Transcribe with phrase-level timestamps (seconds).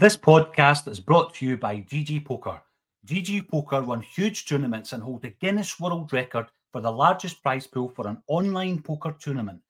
[0.00, 2.62] This podcast is brought to you by GG Poker.
[3.04, 7.66] GG Poker won huge tournaments and hold the Guinness World Record for the largest prize
[7.66, 9.60] pool for an online poker tournament.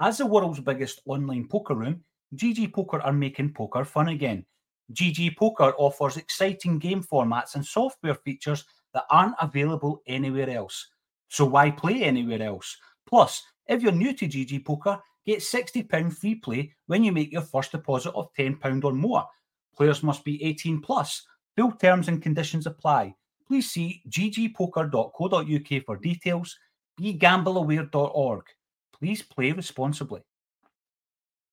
[0.00, 2.02] As the world's biggest online poker room,
[2.34, 4.44] GG Poker are making poker fun again.
[4.92, 10.84] GG Poker offers exciting game formats and software features that aren't available anywhere else.
[11.28, 12.76] So why play anywhere else?
[13.08, 17.42] Plus, if you're new to GG Poker, get £60 free play when you make your
[17.42, 19.24] first deposit of £10 or more.
[19.76, 21.22] Players must be 18 plus.
[21.56, 23.14] Full terms and conditions apply.
[23.46, 26.56] Please see ggpoker.co.uk for details.
[27.00, 28.44] BeGambleAware.org.
[28.98, 30.22] Please play responsibly.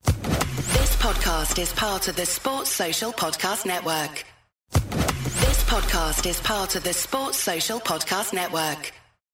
[0.05, 4.25] This podcast is part of the Sports Social Podcast Network.
[4.71, 8.93] This podcast is part of the Sports Social Podcast Network.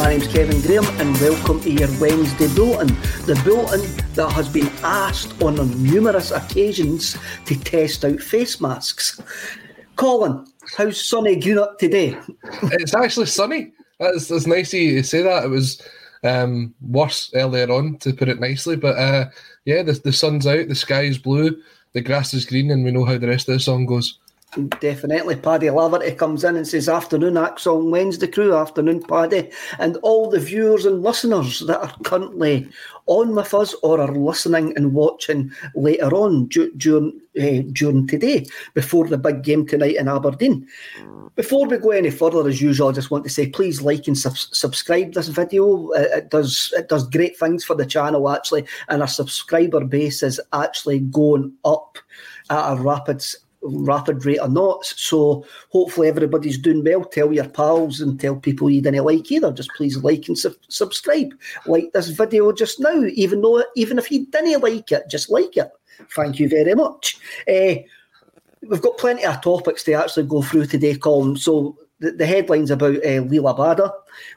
[0.00, 2.86] My name's Kevin Graham and welcome to your Wednesday bulletin.
[3.26, 3.82] The bulletin
[4.14, 9.20] that has been asked on numerous occasions to test out face masks.
[9.96, 12.18] Colin, how's sunny Greenock today?
[12.62, 13.72] it's actually sunny.
[13.98, 15.44] That's, that's nice to say that.
[15.44, 15.82] It was
[16.24, 18.76] um, worse earlier on, to put it nicely.
[18.76, 19.26] But uh,
[19.66, 21.60] yeah, the, the sun's out, the sky is blue,
[21.92, 24.18] the grass is green, and we know how the rest of the song goes.
[24.80, 29.48] Definitely, Paddy Laverty comes in and says, Afternoon, ACSOM Wednesday crew, afternoon, Paddy.
[29.78, 32.68] And all the viewers and listeners that are currently
[33.06, 38.44] on with us or are listening and watching later on du- during, uh, during today,
[38.74, 40.66] before the big game tonight in Aberdeen.
[41.36, 44.18] Before we go any further, as usual, I just want to say please like and
[44.18, 45.90] sub- subscribe this video.
[45.92, 50.40] It does it does great things for the channel actually, and our subscriber base is
[50.52, 51.98] actually going up
[52.50, 53.24] at a rapid
[53.62, 55.00] rapid rate of knots.
[55.00, 57.04] So hopefully everybody's doing well.
[57.04, 59.52] Tell your pals and tell people you didn't like either.
[59.52, 61.32] Just please like and su- subscribe.
[61.66, 65.56] Like this video just now, even though even if you didn't like it, just like
[65.56, 65.70] it.
[66.14, 67.18] Thank you very much.
[67.48, 67.82] Uh,
[68.62, 71.36] we've got plenty of topics to actually go through today, Colin.
[71.36, 73.90] So the, the headlines about uh, Liel Abada.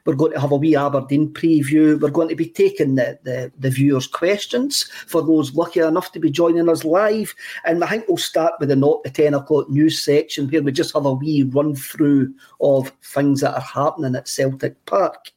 [0.06, 2.00] We're going to have a wee Aberdeen preview.
[2.00, 6.20] We're going to be taking the, the, the viewers' questions for those lucky enough to
[6.20, 7.34] be joining us live.
[7.66, 10.72] And I think we'll start with the not the 10 o'clock news section where we
[10.72, 15.32] just have a wee run through of things that are happening at Celtic Park.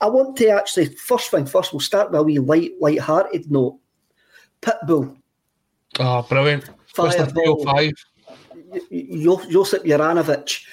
[0.00, 3.78] I want to actually, first thing first, we'll start with a wee light, light-hearted note.
[4.62, 5.16] Pitbull,
[5.98, 6.64] Oh, brilliant.
[6.86, 7.64] Fireball.
[7.64, 7.92] 305.
[9.22, 10.64] Jo- Josip Juranovic,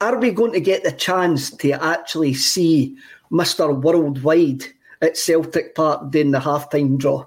[0.00, 2.96] are we going to get the chance to actually see
[3.30, 3.74] Mr.
[3.80, 4.64] Worldwide
[5.02, 7.26] at Celtic Park during the halftime draw?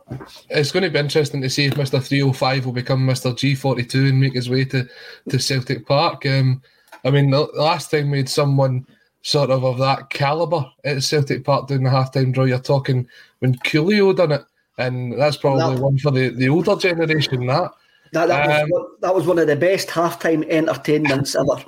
[0.50, 2.02] It's going to be interesting to see if Mr.
[2.02, 3.32] 305 will become Mr.
[3.34, 4.88] G42 and make his way to,
[5.30, 6.26] to Celtic Park.
[6.26, 6.62] Um,
[7.04, 8.86] I mean, the last time we had someone
[9.22, 13.08] sort of of that calibre at Celtic Park during the halftime draw, you're talking
[13.40, 14.44] when Coolio done it
[14.78, 17.46] and that's probably That- one for the, the older generation.
[17.48, 17.72] That
[18.14, 21.64] That, that, Um, was, one- that was one of the best halftime entertainments ever.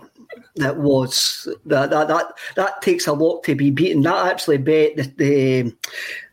[0.58, 4.02] That was that, that that that takes a lot to be beaten.
[4.02, 5.76] That actually bet the, the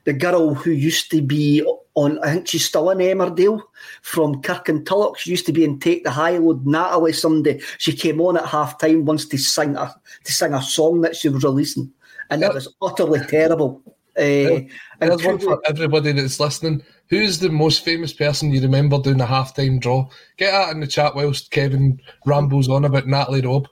[0.05, 1.63] the girl who used to be
[1.95, 3.61] on I think she's still in Emmerdale
[4.03, 5.19] from Kirkintilloch.
[5.19, 6.67] She used to be in Take the High Road.
[6.67, 7.61] Natalie Sunday.
[7.79, 9.95] She came on at half time once to sing a
[10.25, 11.93] to sing a song that she was releasing,
[12.31, 12.51] and Yep.
[12.51, 13.83] it was utterly terrible.
[14.19, 14.67] Uh,
[15.01, 16.83] and there's one for everybody that's listening.
[17.09, 20.09] Who's the most famous person you remember doing a halftime draw?
[20.39, 23.69] Get that in the chat whilst Kevin rambles on about Natalie Robb.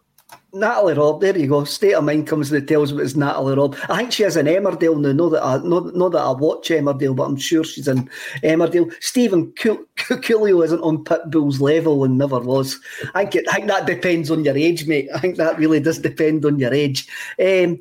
[0.52, 1.64] Natalie Robb, there you go.
[1.64, 3.76] State of mind comes and tells me it's Natalie Robb.
[3.88, 5.12] I think she is in Emmerdale now.
[5.12, 8.08] Know that I know, know that I watch Emmerdale, but I'm sure she's in
[8.42, 8.90] Emmerdale.
[9.00, 12.78] Stephen Cool- Coolio isn't on Pitbull's level and never was.
[13.14, 15.08] I think, it, I think that depends on your age, mate.
[15.14, 17.06] I think that really does depend on your age.
[17.40, 17.78] Um,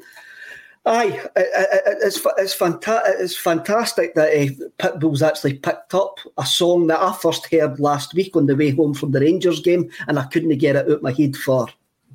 [0.88, 6.46] Aye, it- it- it's it's, fanta- it's fantastic that uh, Pitbull's actually picked up a
[6.46, 9.90] song that I first heard last week on the way home from the Rangers game,
[10.08, 11.68] and I couldn't get it out my head for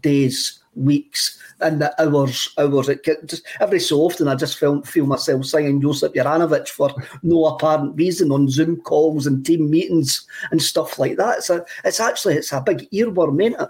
[0.02, 2.88] days, weeks, and the hours, hours.
[2.88, 6.90] It just every so often, I just feel feel myself singing Josip Juranovic for
[7.22, 11.38] no apparent reason on Zoom calls and team meetings and stuff like that.
[11.38, 11.50] It's
[11.84, 13.68] it's actually it's a big earworm, ain't it?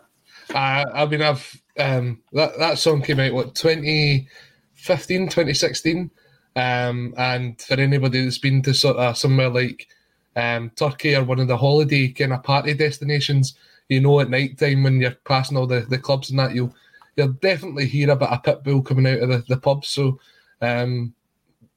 [0.54, 6.10] I, mean, I've um, that that song came out what 2015, 2016,
[6.56, 9.88] um, and for anybody that's been to sort of somewhere like
[10.36, 13.54] um, Turkey or one of the holiday kind of party destinations,
[13.88, 16.74] you know, at night time when you're passing all the, the clubs and that, you'll
[17.16, 19.84] you'll definitely hear about a bit of Pitbull coming out of the, the pub.
[19.84, 20.18] So
[20.60, 21.12] um,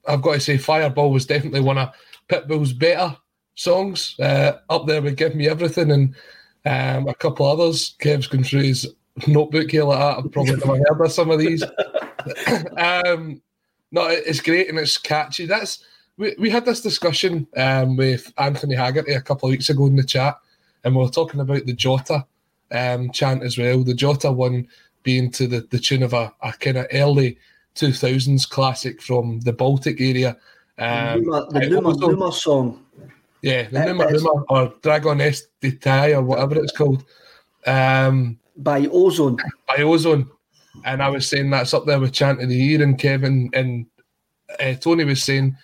[0.07, 1.94] I've got to say, Fireball was definitely one of
[2.29, 3.17] Pitbull's better
[3.55, 6.15] songs, uh, up there with Give Me Everything and
[6.65, 7.95] um, a couple others.
[8.00, 8.94] Kev's going through his
[9.27, 10.17] notebook here like that.
[10.23, 11.63] I've probably never heard of some of these.
[12.77, 13.41] um,
[13.91, 15.45] no, it's great and it's catchy.
[15.45, 15.83] That's
[16.18, 19.95] we, we had this discussion um, with Anthony Haggerty a couple of weeks ago in
[19.95, 20.38] the chat,
[20.83, 22.25] and we were talking about the Jota
[22.71, 23.83] um, chant as well.
[23.83, 24.68] The Jota one
[25.04, 27.38] being to the, the tune of a, a kind of early
[27.75, 30.38] 2000s classic from the Baltic area.
[30.77, 32.83] Um, Numa, the Numa, Numa song.
[33.42, 35.48] yeah, the Uh, Numa Numa or Dragon Est
[36.15, 37.04] or whatever it's called.
[37.65, 39.38] Um, by O-Zone.
[39.68, 40.30] by O-Zone.
[40.86, 43.86] And I was saying that's up there with Chant of the Year, and Kevin and
[44.60, 45.56] uh, Tony was saying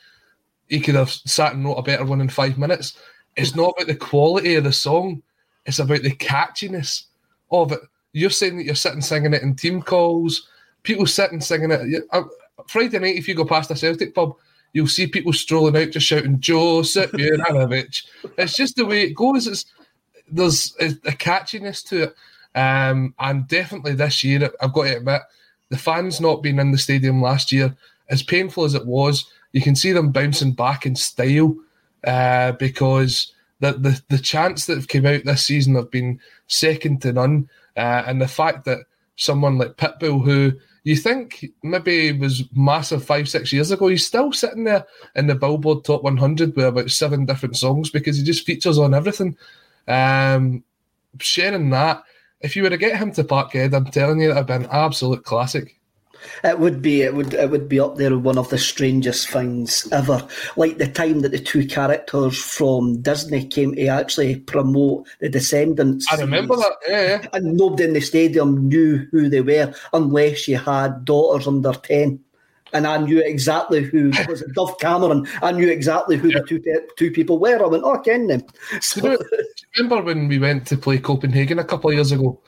[0.69, 2.97] he could have sat and wrote a better one in five minutes.
[3.35, 5.21] It's not about the quality of the song,
[5.65, 7.03] it's about the catchiness
[7.51, 7.81] of it.
[8.13, 10.47] You're saying that you're sitting singing it in team calls,
[10.83, 12.03] people sitting singing it.
[12.11, 12.23] uh,
[12.67, 14.35] Friday night, if you go past a Celtic pub,
[14.73, 18.03] you'll see people strolling out just shouting, Joseph Juranovic.
[18.37, 19.47] it's just the way it goes.
[19.47, 19.65] It's,
[20.31, 22.15] there's a catchiness to it.
[22.55, 25.21] Um, and definitely this year, I've got to admit,
[25.69, 27.75] the fans not being in the stadium last year,
[28.09, 31.55] as painful as it was, you can see them bouncing back in style
[32.05, 37.01] uh, because the, the the chants that have come out this season have been second
[37.01, 37.49] to none.
[37.75, 38.79] Uh, and the fact that
[39.15, 40.53] someone like Pitbull, who
[40.83, 44.85] you think maybe was massive five, six years ago, he's still sitting there
[45.15, 48.93] in the Billboard Top 100 with about seven different songs because he just features on
[48.93, 49.37] everything.
[49.87, 50.63] Um,
[51.19, 52.03] sharing that,
[52.41, 55.25] if you were to get him to Parkhead, I'm telling you, that'd be an absolute
[55.25, 55.78] classic.
[56.43, 59.29] It would be it would it would be up there with one of the strangest
[59.29, 60.25] things ever.
[60.55, 66.07] Like the time that the two characters from Disney came to actually promote the Descendants.
[66.11, 66.73] I remember that.
[66.87, 67.27] Yeah, yeah.
[67.33, 72.19] And nobody in the stadium knew who they were unless you had daughters under ten.
[72.71, 75.27] And I knew exactly who was it Dove Cameron.
[75.41, 77.61] I knew exactly who the two pe- two people were.
[77.63, 78.43] I went, oh, I ken them.
[78.81, 79.45] So, Do you
[79.77, 82.39] remember when we went to play Copenhagen a couple of years ago,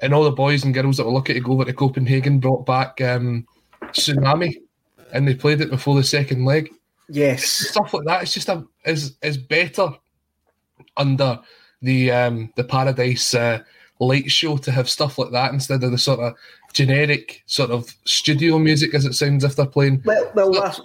[0.00, 2.66] and all the boys and girls that were lucky to go over to Copenhagen brought
[2.66, 3.46] back um,
[3.84, 4.54] Tsunami,
[5.12, 6.70] and they played it before the second leg.
[7.08, 8.22] yes, Stuff like that.
[8.22, 9.90] It's just a is is better
[10.96, 11.40] under
[11.82, 13.60] the um, the Paradise uh,
[14.00, 16.34] light show to have stuff like that instead of the sort of
[16.72, 20.02] generic sort of studio music as it sounds if they're playing.
[20.04, 20.82] Well, well, last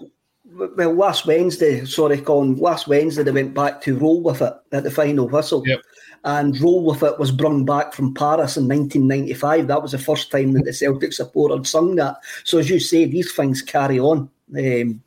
[0.53, 2.55] well last Wednesday, sorry, Colin.
[2.57, 5.79] Last Wednesday they went back to roll with it at the final whistle, Yep.
[6.23, 9.67] And roll with it was brought back from Paris in 1995.
[9.67, 12.17] That was the first time that the Celtic supporter had sung that.
[12.43, 15.01] So as you say, these things carry on um,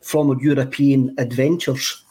[0.00, 2.02] from European adventures.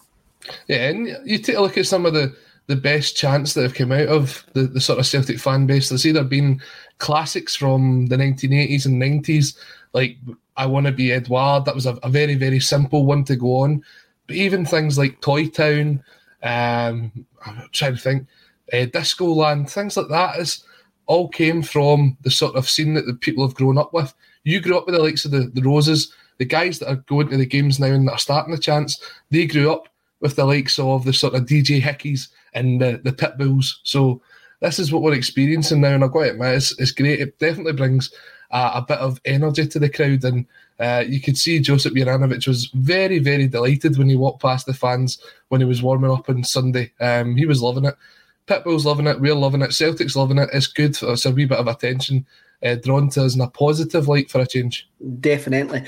[0.67, 2.35] Yeah, and you take a look at some of the,
[2.67, 5.89] the best chants that have come out of the, the sort of Celtic fan base.
[5.89, 6.61] There's either been
[6.97, 9.57] classics from the 1980s and 90s,
[9.93, 10.17] like
[10.55, 13.57] I Want to Be Edward, that was a, a very, very simple one to go
[13.57, 13.83] on.
[14.27, 16.03] But even things like Toy Town,
[16.43, 17.11] um,
[17.45, 18.27] I'm trying to think,
[18.71, 20.63] uh, Disco Land, things like that is
[21.05, 24.13] all came from the sort of scene that the people have grown up with.
[24.43, 27.29] You grew up with the likes of the, the Roses, the guys that are going
[27.29, 29.89] to the games now and that are starting the chance, they grew up
[30.21, 33.75] with the likes of the sort of DJ Hickeys and the, the Pitbulls.
[33.83, 34.21] So
[34.61, 37.19] this is what we're experiencing now, and I've got to admit, it's, it's great.
[37.19, 38.13] It definitely brings
[38.51, 40.45] a, a bit of energy to the crowd, and
[40.79, 44.73] uh, you could see Josip Juranovic was very, very delighted when he walked past the
[44.73, 46.93] fans when he was warming up on Sunday.
[47.01, 47.95] Um, he was loving it.
[48.47, 49.19] Pitbull's loving it.
[49.19, 49.73] We're loving it.
[49.73, 50.49] Celtic's loving it.
[50.53, 50.97] It's good.
[51.01, 52.25] It's a wee bit of attention
[52.63, 54.89] uh, drawn to us in a positive light for a change.
[55.19, 55.83] Definitely.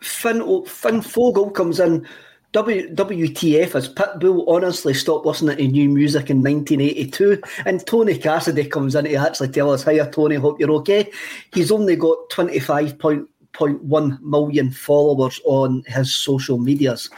[0.00, 2.06] Finn, Finn Fogel comes in.
[2.52, 8.64] W, WTF as Pitbull honestly stopped listening to new music in 1982 and Tony Cassidy
[8.64, 11.10] comes in to actually tell us, Hiya Tony, hope you're okay.
[11.52, 17.10] He's only got 25.1 million followers on his social medias.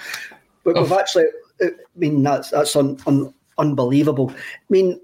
[0.65, 0.99] But we've oh.
[0.99, 1.27] actually,
[1.61, 4.31] I mean, that's, that's un, un, unbelievable.
[4.31, 5.01] I mean,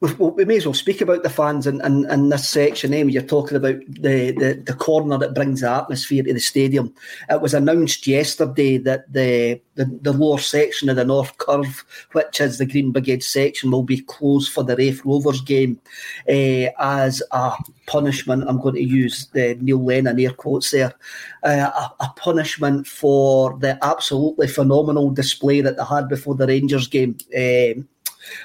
[0.00, 2.94] we may as well speak about the fans in, in, in this section.
[2.94, 3.02] Eh?
[3.02, 6.94] You're talking about the, the, the corner that brings the atmosphere to the stadium.
[7.28, 12.40] It was announced yesterday that the, the, the lower section of the North Curve, which
[12.40, 15.78] is the Green Brigade section, will be closed for the Raith Rovers game
[16.26, 17.52] uh, as a
[17.86, 18.44] punishment.
[18.48, 20.94] I'm going to use the Neil Lennon air quotes there.
[21.42, 26.88] Uh, a, a punishment for the absolutely phenomenal display that they had before the Rangers
[26.88, 27.18] game.
[27.36, 27.82] Uh,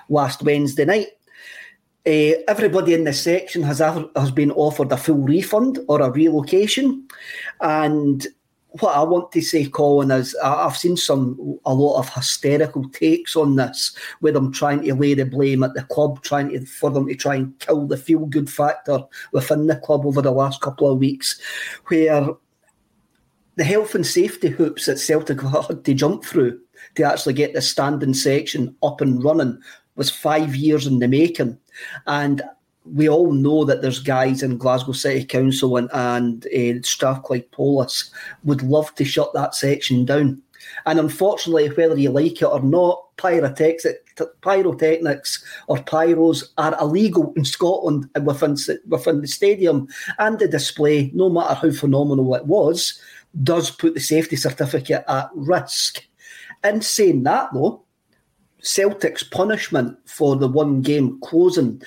[0.10, 1.08] last Wednesday night.
[2.08, 7.08] Uh, everybody in this section has has been offered a full refund or a relocation,
[7.62, 8.28] and
[8.82, 13.36] what I want to say, Colin, is I've seen some a lot of hysterical takes
[13.36, 16.92] on this, where them trying to lay the blame at the club, trying to for
[16.92, 19.00] them to try and kill the feel good factor
[19.32, 21.40] within the club over the last couple of weeks,
[21.88, 22.28] where
[23.56, 26.60] the health and safety hoops that Celtic had to jump through
[26.96, 29.58] to actually get the standing section up and running
[29.96, 31.58] was five years in the making.
[32.08, 32.42] And
[32.86, 38.12] we all know that there's guys in Glasgow City Council and, and uh, Strathclyde Police
[38.44, 40.42] would love to shut that section down.
[40.86, 43.86] And unfortunately, whether you like it or not, pyrotechnics,
[44.42, 49.88] pyrotechnics or pyros are illegal in Scotland within, within the stadium.
[50.20, 53.00] And the display, no matter how phenomenal it was,
[53.44, 56.04] does put the safety certificate at risk.
[56.64, 57.85] In saying that, though,
[58.66, 61.82] Celtic's punishment for the one game closing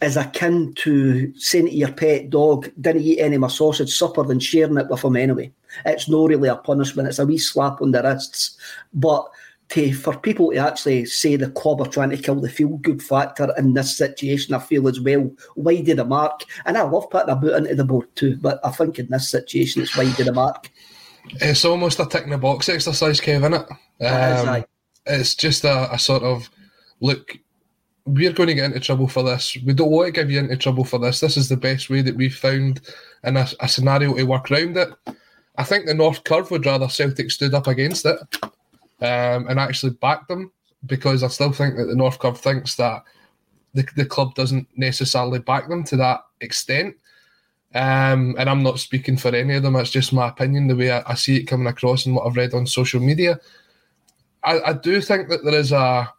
[0.00, 4.22] is akin to saying to your pet dog, didn't eat any of my sausage supper,
[4.22, 5.52] than sharing it with him anyway.
[5.84, 8.56] It's not really a punishment, it's a wee slap on the wrists.
[8.92, 9.28] But
[9.70, 13.02] to, for people to actually say the club are trying to kill the feel good
[13.02, 16.44] factor in this situation, I feel as well wide of the mark.
[16.66, 19.30] And I love putting a boot into the board too, but I think in this
[19.30, 20.70] situation it's wide of the mark.
[21.40, 23.54] It's almost a tick in the box exercise, Kevin.
[23.54, 23.66] It?
[24.04, 24.64] Um,
[25.06, 26.48] it's just a, a sort of
[27.00, 27.38] look
[28.04, 29.56] we're going to get into trouble for this.
[29.64, 31.20] We don't want to give you into trouble for this.
[31.20, 32.80] This is the best way that we've found
[33.24, 34.88] in a, a, scenario to work around it.
[35.56, 38.18] I think the North Curve would rather Celtic stood up against it
[39.00, 40.50] um, and actually backed them
[40.86, 43.04] because I still think that the North Curve thinks that
[43.74, 46.96] the, the club doesn't necessarily back them to that extent.
[47.74, 49.76] Um, and I'm not speaking for any of them.
[49.76, 52.36] It's just my opinion, the way I, I see it coming across and what I've
[52.36, 53.38] read on social media.
[54.44, 56.12] I, I do think that there is a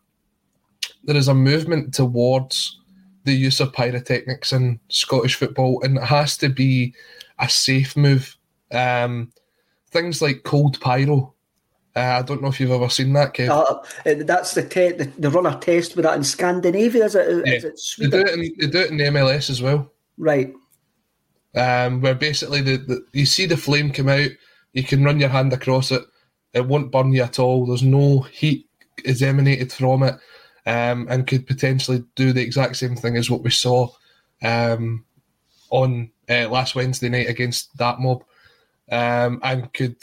[1.04, 2.80] there is a movement towards
[3.26, 6.94] the use of pyrotechnics in Scottish football, and it has to be
[7.40, 8.38] a safe move.
[8.72, 9.32] Um,
[9.92, 11.34] things like cold pyro.
[11.96, 13.50] Uh, I don't know if you've ever seen that, Kev.
[13.50, 17.06] Uh, that's the, te- the the run a test with that in Scandinavia.
[17.06, 17.46] Is it?
[17.46, 17.54] Yeah.
[17.54, 17.64] Is
[18.00, 19.92] it they do it, in, they do it in the MLS as well.
[20.18, 20.54] Right.
[21.56, 24.32] Um, where basically the, the you see the flame come out,
[24.74, 26.04] you can run your hand across it,
[26.54, 27.66] it won't burn you at all.
[27.66, 28.68] There's no heat
[29.04, 30.16] is emanated from it,
[30.66, 33.90] um, and could potentially do the exact same thing as what we saw
[34.44, 35.06] um,
[35.70, 38.24] on uh, last Wednesday night against that mob,
[38.92, 39.98] um, and could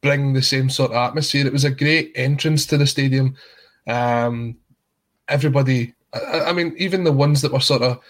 [0.00, 1.46] bring the same sort of atmosphere.
[1.46, 3.36] It was a great entrance to the stadium.
[3.86, 4.56] Um,
[5.28, 8.00] everybody, I, I mean, even the ones that were sort of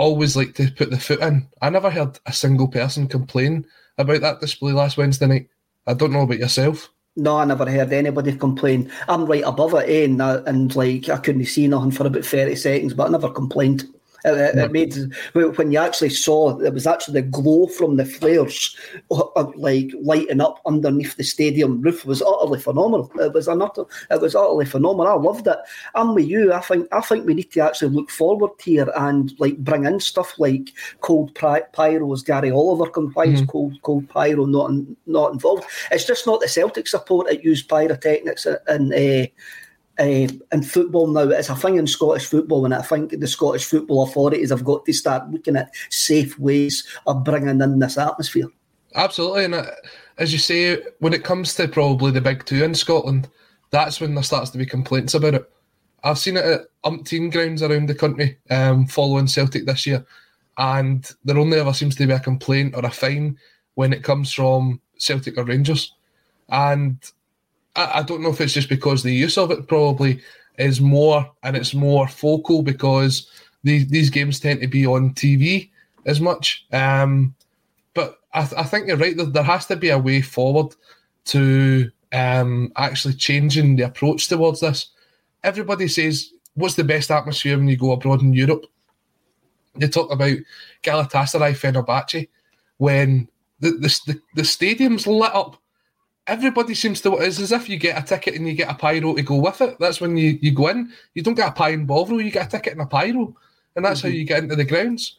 [0.00, 1.46] always like to put the foot in.
[1.60, 3.66] I never heard a single person complain
[3.98, 5.48] about that display last Wednesday night.
[5.90, 6.90] I don't know about yourself.
[7.16, 8.90] No, I never heard anybody complain.
[9.08, 10.04] I'm right above it, eh?
[10.04, 13.84] And, and like I couldn't see nothing for about 30 seconds, but I never complained.
[14.24, 14.94] It, it, made
[15.34, 18.76] when you actually saw it was actually the glow from the flares,
[19.10, 23.10] uh, like lighting up underneath the stadium roof was utterly phenomenal.
[23.16, 25.12] It was another, it was utterly phenomenal.
[25.12, 25.56] I loved it.
[25.94, 26.52] I'm with you.
[26.52, 30.00] I think I think we need to actually look forward here and like bring in
[30.00, 32.24] stuff like cold pyros.
[32.24, 33.50] Gary Oliver can why is mm-hmm.
[33.50, 34.70] cold cold pyro not
[35.06, 35.64] not involved?
[35.90, 38.92] It's just not the Celtic support that used pyrotechnics and.
[38.92, 39.26] Uh,
[40.00, 41.28] uh, in football now.
[41.28, 44.84] It's a thing in Scottish football, and I think the Scottish football authorities have got
[44.86, 48.48] to start looking at safe ways of bringing in this atmosphere.
[48.94, 49.66] Absolutely, and uh,
[50.18, 53.28] as you say, when it comes to probably the big two in Scotland,
[53.70, 55.50] that's when there starts to be complaints about it.
[56.02, 60.04] I've seen it at umpteen grounds around the country um, following Celtic this year,
[60.56, 63.38] and there only ever seems to be a complaint or a fine
[63.74, 65.94] when it comes from Celtic or Rangers.
[66.48, 66.98] And
[67.94, 70.20] I, don't know if it's just because the use of it probably
[70.58, 73.30] is more and it's more focal because
[73.62, 75.70] these these games tend to be on TV
[76.06, 76.66] as much.
[76.72, 77.34] Um,
[77.94, 79.16] but I, th- I think you're right.
[79.16, 80.74] There, there has to be a way forward
[81.26, 84.88] to um, actually changing the approach towards this.
[85.44, 88.66] Everybody says, "What's the best atmosphere when you go abroad in Europe?"
[89.76, 90.36] They talk about
[90.82, 92.28] Galatasaray Fenerbahce
[92.78, 93.28] when
[93.60, 95.60] the, the the the stadium's lit up.
[96.30, 97.16] Everybody seems to.
[97.16, 99.60] It's as if you get a ticket and you get a pyro to go with
[99.60, 99.76] it.
[99.80, 100.92] That's when you, you go in.
[101.14, 102.20] You don't get a pie and bovril.
[102.20, 103.36] You get a ticket and a pyro,
[103.74, 104.08] and that's mm-hmm.
[104.08, 105.18] how you get into the grounds.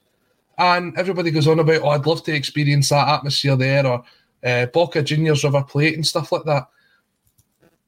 [0.57, 4.03] And everybody goes on about, oh, I'd love to experience that atmosphere there, or
[4.45, 6.69] uh, Boca Juniors River Plate and stuff like that.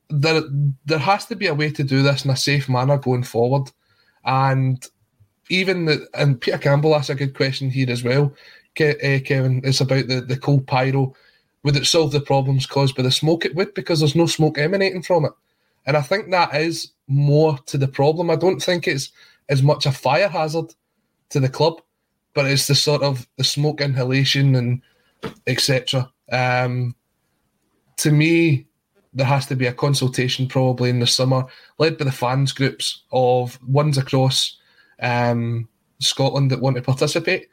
[0.10, 0.42] There,
[0.86, 3.72] there has to be a way to do this in a safe manner going forward.
[4.25, 4.86] And
[5.50, 8.34] even the, and Peter Campbell asked a good question here as well,
[8.75, 9.62] Ke- uh, Kevin.
[9.63, 11.15] It's about the, the cold pyro.
[11.63, 13.46] Would it solve the problems caused by the smoke?
[13.46, 15.32] It would, because there's no smoke emanating from it.
[15.86, 18.29] And I think that is more to the problem.
[18.29, 19.12] I don't think it's
[19.50, 20.74] as much a fire hazard
[21.29, 21.82] to the club,
[22.34, 24.82] but it's the sort of the smoke inhalation and
[25.48, 26.12] etc.
[26.32, 26.96] Um,
[27.98, 28.67] to me,
[29.13, 31.46] there has to be a consultation probably in the summer,
[31.77, 34.58] led by the fans groups of ones across
[35.01, 35.67] um,
[36.00, 37.48] Scotland that want to participate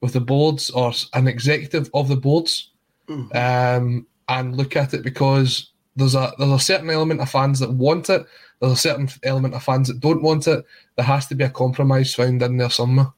[0.00, 2.70] with the boards or an executive of the boards,
[3.08, 3.36] mm-hmm.
[3.36, 7.72] um, and look at it because there's a there's a certain element of fans that
[7.72, 8.24] want it,
[8.60, 10.64] there's a certain element of fans that don't want it.
[10.96, 13.12] There has to be a compromise found in there somewhere.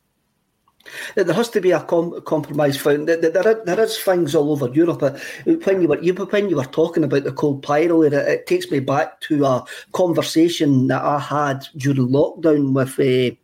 [1.14, 3.08] There has to be a com- compromise found.
[3.08, 5.02] There, there, there is things all over Europe.
[5.44, 8.70] When you were you, when you were talking about the cold pyro, it, it, takes
[8.70, 13.34] me back to a conversation that I had during lockdown with uh,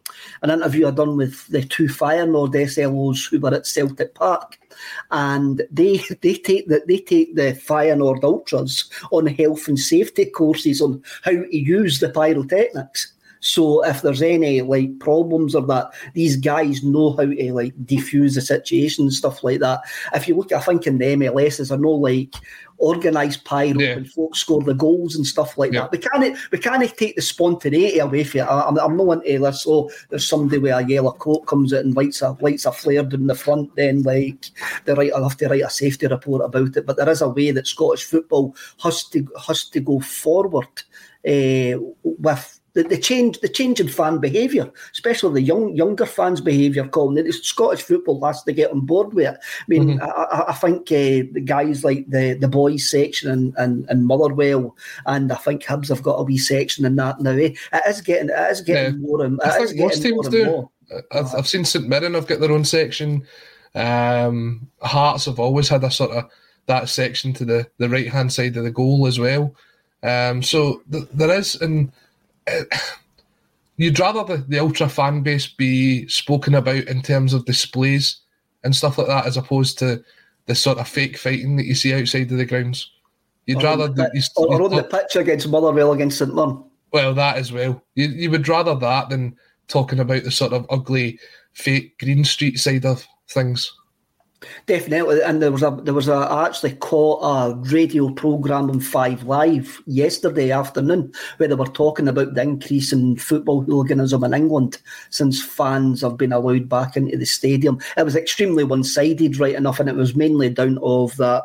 [0.42, 4.58] an interview I done with the two Feyenoord SLOs who were at Celtic Park,
[5.10, 10.80] and they they take the they take the Feyenoord ultras on health and safety courses
[10.80, 13.12] on how to use the pyrotechnics.
[13.40, 18.34] So if there's any like problems or that, these guys know how to like defuse
[18.34, 19.80] the situation and stuff like that.
[20.14, 22.34] If you look, I think in the MLS, I know like
[22.80, 23.96] organised pyro yeah.
[23.96, 25.82] and folks score the goals and stuff like yeah.
[25.82, 25.92] that.
[25.92, 28.46] We can't we can't take the spontaneity away from it.
[28.46, 29.62] I'm not into this.
[29.62, 33.00] So there's somebody with a yellow coat comes out and lights a lights a flare
[33.00, 33.74] in the front.
[33.76, 34.50] Then like
[34.84, 36.86] they write, I'll have to write a safety report about it.
[36.86, 40.82] But there is a way that Scottish football has to has to go forward
[41.26, 46.40] uh, with the, the change the change in fan behaviour, especially the young younger fans'
[46.40, 47.16] behaviour, Colin.
[47.16, 49.36] The Scottish football has to get on board with it.
[49.36, 50.02] I mean, mm-hmm.
[50.02, 54.76] I, I, think uh, the guys like the, the boys section and, and, and Motherwell,
[55.06, 57.32] and I think Hibs have got a wee section in that now.
[57.32, 57.54] Eh?
[57.72, 59.00] It is getting it is getting yeah.
[59.00, 60.70] more and I think most teams do.
[61.10, 63.26] I've, I've seen St Mirren have got their own section.
[63.74, 66.30] Um, Hearts have always had a sort of
[66.66, 69.54] that section to the, the right hand side of the goal as well.
[70.04, 71.90] Um, so th- there is, and
[73.76, 78.20] you'd rather the, the ultra fan base be spoken about in terms of displays
[78.64, 80.02] and stuff like that as opposed to
[80.46, 82.90] the sort of fake fighting that you see outside of the grounds.
[83.46, 86.62] You'd or rather the, you, or, on the pitch against Motherwell against St Mirren.
[86.92, 87.82] Well, that as well.
[87.94, 89.36] You, you would rather that than
[89.68, 91.18] talking about the sort of ugly,
[91.52, 93.72] fake Green Street side of things.
[94.66, 98.78] Definitely, and there was a there was a I actually caught a radio program on
[98.78, 104.34] Five Live yesterday afternoon where they were talking about the increase in football hooliganism in
[104.34, 104.78] England
[105.10, 107.80] since fans have been allowed back into the stadium.
[107.96, 111.44] It was extremely one sided, right enough, and it was mainly down of that.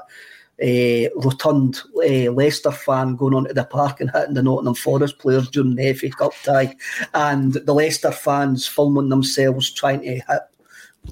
[0.62, 5.50] Uh, rotund uh, Leicester fan going onto the park and hitting the Nottingham Forest players
[5.50, 6.76] during the FA Cup tie,
[7.16, 10.42] and the Leicester fans filming themselves trying to hit,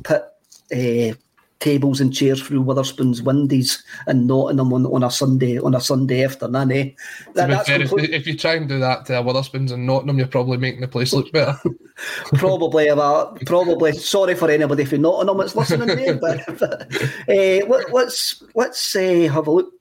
[0.03, 0.21] put
[0.71, 1.15] uh,
[1.61, 6.25] tables and chairs through Wetherspoon's windies and Nottingham on, on a Sunday on a Sunday
[6.25, 6.71] afternoon.
[6.71, 6.89] Eh?
[7.35, 8.09] That, fair, complete...
[8.09, 11.13] if, you try and do that to Wetherspoons and Nottingham, you're probably making the place
[11.13, 11.57] look better.
[12.33, 13.93] probably, about, probably.
[13.93, 16.81] Sorry for anybody from Nottingham that's listening there, but, but
[17.29, 19.71] uh, let, us let's uh, have a look.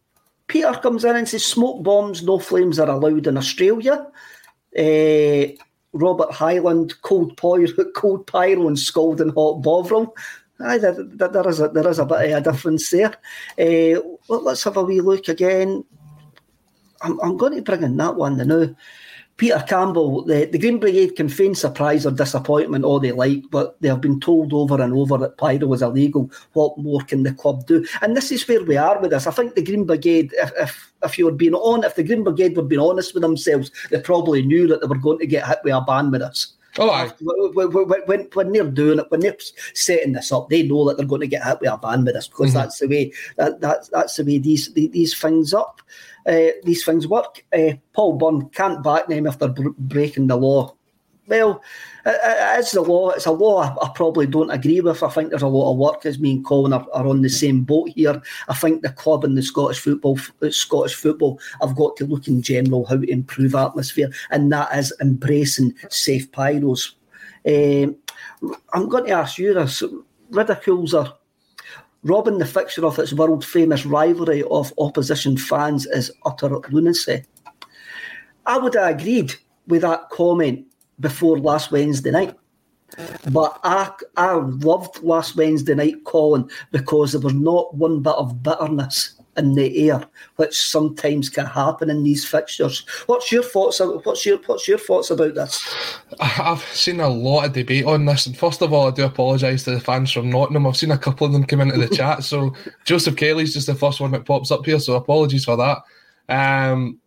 [0.46, 4.06] Peter comes in and says smoke bombs, no flames are allowed in Australia.
[4.76, 5.52] Uh,
[5.92, 7.66] Robert Highland, cold pyro,
[7.96, 10.14] cold pyro and scalding hot bovril.
[10.62, 13.14] Aye, there, there, is a, there is a bit of a difference there.
[13.58, 15.84] Uh, let's have a wee look again.
[17.02, 18.74] I'm, I'm going to bring in that one now.
[19.38, 23.80] Peter Campbell, the, the Green Brigade can feign surprise or disappointment all they like, but
[23.80, 26.30] they have been told over and over that pyro was illegal.
[26.52, 27.86] What more can the club do?
[28.02, 29.26] And this is where we are with this.
[29.26, 32.22] I think the Green Brigade, if if, if you were being on, if the Green
[32.22, 35.46] Brigade were being honest with themselves, they probably knew that they were going to get
[35.46, 36.52] hit with a ban with us.
[36.78, 37.10] Oh, aye.
[37.20, 39.36] When, when, when, they're doing it, when they're
[39.74, 42.14] setting this up, they know that they're going to get hit with a van with
[42.14, 42.54] this because Mhm.
[42.54, 45.82] that's the way that, that that's the way these the- these things up
[46.26, 47.44] uh, these things work.
[47.56, 50.74] Uh, Paul Byrne can't back them if they're br- breaking the law.
[51.30, 51.62] Well,
[52.04, 53.10] it, it is the law.
[53.10, 55.04] It's a law I, I probably don't agree with.
[55.04, 57.28] I think there's a lot of work as me and Colin are, are on the
[57.28, 58.20] same boat here.
[58.48, 62.26] I think the club and the Scottish football, uh, Scottish football, I've got to look
[62.26, 66.94] in general how to improve atmosphere, and that is embracing safe pyros.
[67.46, 67.96] Um,
[68.74, 69.84] I'm going to ask you this:
[70.30, 71.16] ridicules are
[72.02, 77.22] robbing the fixture of its world famous rivalry of opposition fans is utter lunacy.
[78.46, 79.34] I would have agreed
[79.68, 80.66] with that comment
[81.00, 82.36] before last Wednesday night.
[83.30, 88.42] But I, I loved last Wednesday night, Colin, because there was not one bit of
[88.42, 90.04] bitterness in the air,
[90.36, 92.84] which sometimes can happen in these fixtures.
[93.06, 93.80] What's your thoughts?
[93.80, 95.64] What's your What's your thoughts about this?
[96.20, 99.64] I've seen a lot of debate on this, and first of all, I do apologise
[99.64, 100.66] to the fans from Nottingham.
[100.66, 103.74] I've seen a couple of them come into the chat, so Joseph Kelly's just the
[103.74, 105.78] first one that pops up here, so apologies for that.
[106.28, 106.98] Um,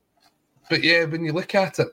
[0.70, 1.90] but yeah, when you look at it,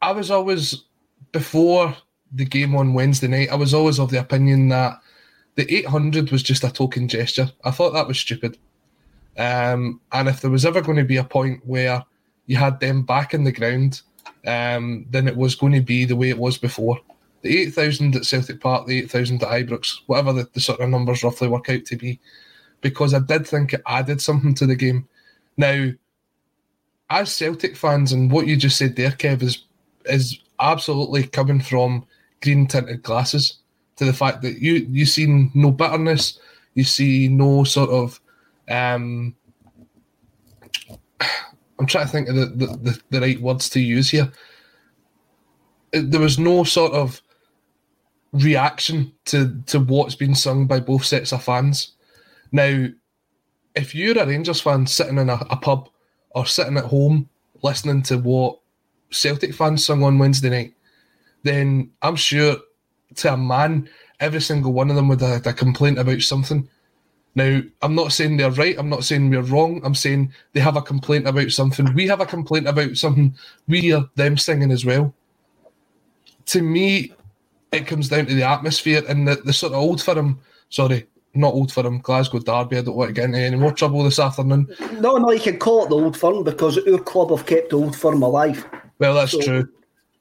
[0.00, 0.84] I was always
[1.32, 1.96] before
[2.32, 3.50] the game on Wednesday night.
[3.50, 5.00] I was always of the opinion that
[5.56, 7.50] the 800 was just a token gesture.
[7.64, 8.58] I thought that was stupid.
[9.36, 12.04] Um, and if there was ever going to be a point where
[12.46, 14.02] you had them back in the ground,
[14.46, 17.00] um, then it was going to be the way it was before.
[17.42, 21.22] The 8,000 at Celtic Park, the 8,000 at Ibrox, whatever the, the sort of numbers
[21.22, 22.18] roughly work out to be,
[22.80, 25.08] because I did think it added something to the game.
[25.56, 25.90] Now,
[27.10, 29.64] as Celtic fans, and what you just said there, Kev, is
[30.08, 32.04] is absolutely coming from
[32.40, 33.58] green tinted glasses
[33.96, 36.38] to the fact that you you see no bitterness,
[36.74, 38.20] you see no sort of
[38.68, 39.34] um
[41.78, 44.30] I'm trying to think of the, the, the, the right words to use here.
[45.92, 47.22] There was no sort of
[48.32, 51.92] reaction to, to what's been sung by both sets of fans.
[52.52, 52.88] Now,
[53.74, 55.88] if you're a Rangers fan sitting in a, a pub
[56.30, 57.28] or sitting at home
[57.62, 58.58] listening to what
[59.10, 60.74] Celtic fans sung on Wednesday night,
[61.42, 62.56] then I'm sure
[63.16, 63.88] to a man,
[64.20, 66.68] every single one of them would have had a complaint about something.
[67.34, 68.76] Now, I'm not saying they're right.
[68.78, 69.80] I'm not saying we're wrong.
[69.84, 71.92] I'm saying they have a complaint about something.
[71.94, 73.34] We have a complaint about something.
[73.68, 75.14] We hear them singing as well.
[76.46, 77.12] To me,
[77.70, 80.40] it comes down to the atmosphere and the, the sort of old firm.
[80.70, 82.00] Sorry, not old firm.
[82.00, 82.78] Glasgow Derby.
[82.78, 84.74] I don't want to get into any more trouble this afternoon.
[84.94, 87.76] No, no, you can call it the Old Firm because our club have kept the
[87.76, 88.64] Old Firm alive.
[88.98, 89.68] Well, that's So- true.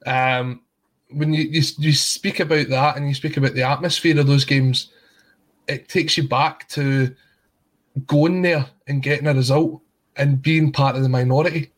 [0.05, 0.61] Um,
[1.09, 4.45] when you, you you speak about that and you speak about the atmosphere of those
[4.45, 4.89] games,
[5.67, 7.15] it takes you back to
[8.05, 9.81] going there and getting a result
[10.17, 11.71] and being part of the minority.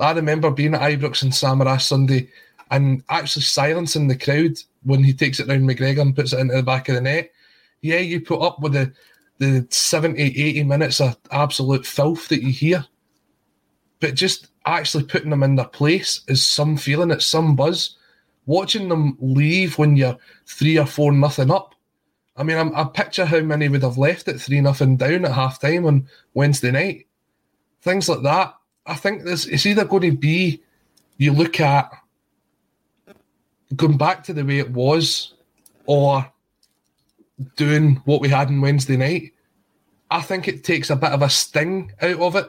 [0.00, 2.28] I remember being at Ibrox and Samaras Sunday
[2.70, 6.54] and actually silencing the crowd when he takes it round McGregor and puts it into
[6.54, 7.32] the back of the net.
[7.80, 8.92] Yeah, you put up with the,
[9.38, 12.84] the 70, 80 minutes of absolute filth that you hear
[14.00, 17.96] but just actually putting them in their place is some feeling, it's some buzz.
[18.46, 20.16] Watching them leave when you're
[20.46, 21.74] three or four nothing up.
[22.36, 25.32] I mean, I'm, I picture how many would have left at three nothing down at
[25.32, 27.06] half time on Wednesday night.
[27.82, 28.54] Things like that.
[28.86, 30.62] I think this it's either going to be
[31.18, 31.90] you look at
[33.76, 35.34] going back to the way it was
[35.86, 36.26] or
[37.56, 39.32] doing what we had on Wednesday night.
[40.10, 42.48] I think it takes a bit of a sting out of it.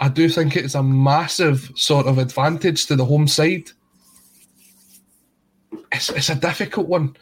[0.00, 3.70] I do think it's a massive sort of advantage to the home side.
[5.92, 7.16] It's, it's a difficult one.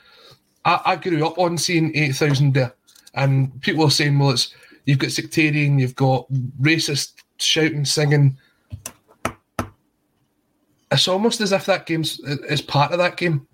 [0.65, 2.75] I, I grew up on seeing 8,000 there,
[3.15, 8.39] and people are saying, well, it's you've got sectarian, you've got racist shouting, singing.
[10.93, 13.47] It's almost as if that game's is part of that game.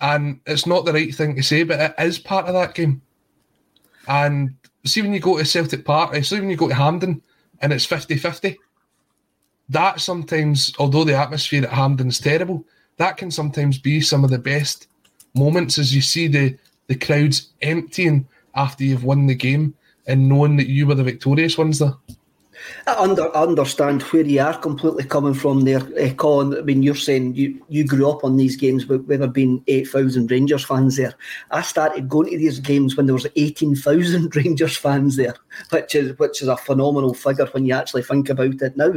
[0.00, 3.00] And it's not the right thing to say, but it is part of that game.
[4.08, 7.22] And see when you go to Celtic Park, see when you go to Hampden
[7.60, 8.58] and it's 50 50,
[9.68, 12.64] that sometimes, although the atmosphere at Hampden is terrible,
[12.96, 14.88] that can sometimes be some of the best
[15.34, 16.56] moments as you see the,
[16.88, 19.74] the crowds emptying after you've won the game
[20.06, 21.94] and knowing that you were the victorious ones there.
[22.86, 26.56] I under, understand where you are completely coming from there, uh, Colin.
[26.56, 29.62] I mean, you're saying you, you grew up on these games with, with there being
[29.66, 31.14] 8,000 Rangers fans there.
[31.50, 35.36] I started going to these games when there was 18,000 Rangers fans there,
[35.70, 38.94] which is which is a phenomenal figure when you actually think about it now.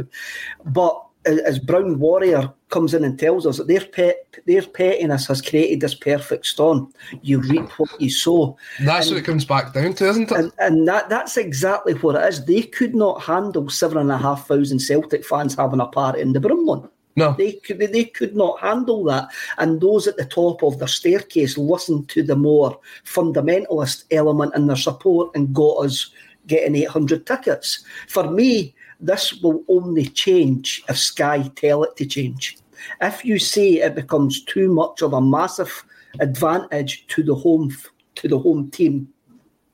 [0.64, 5.40] But as Brown Warrior comes in and tells us that their pet their pettiness has
[5.40, 6.92] created this perfect storm.
[7.22, 8.56] You reap what you sow.
[8.80, 10.36] That's And- what it comes back down to, isn't it?
[10.36, 12.44] And, and that that's exactly what it is.
[12.44, 16.32] They could not handle seven and a half thousand Celtic fans having a party in
[16.32, 16.88] the Broomloan.
[17.16, 17.32] no.
[17.38, 19.28] They could they could not handle that.
[19.58, 24.66] And those at the top of their staircase listened to the more fundamentalist element in
[24.66, 26.10] their support and got us
[26.46, 27.82] getting 800 tickets.
[28.08, 28.74] For me,
[29.06, 32.58] this will only change if Sky tell it to change.
[33.00, 35.84] If you say it becomes too much of a massive
[36.20, 37.74] advantage to the home
[38.16, 39.08] to the home team,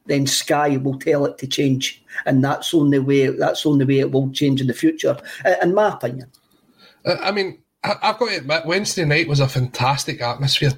[0.07, 4.11] then Sky will tell it to change, and that's only way that's only way it
[4.11, 5.17] will change in the future,
[5.63, 6.31] in my opinion.
[7.05, 10.73] I mean, I've got to admit, Wednesday night was a fantastic atmosphere.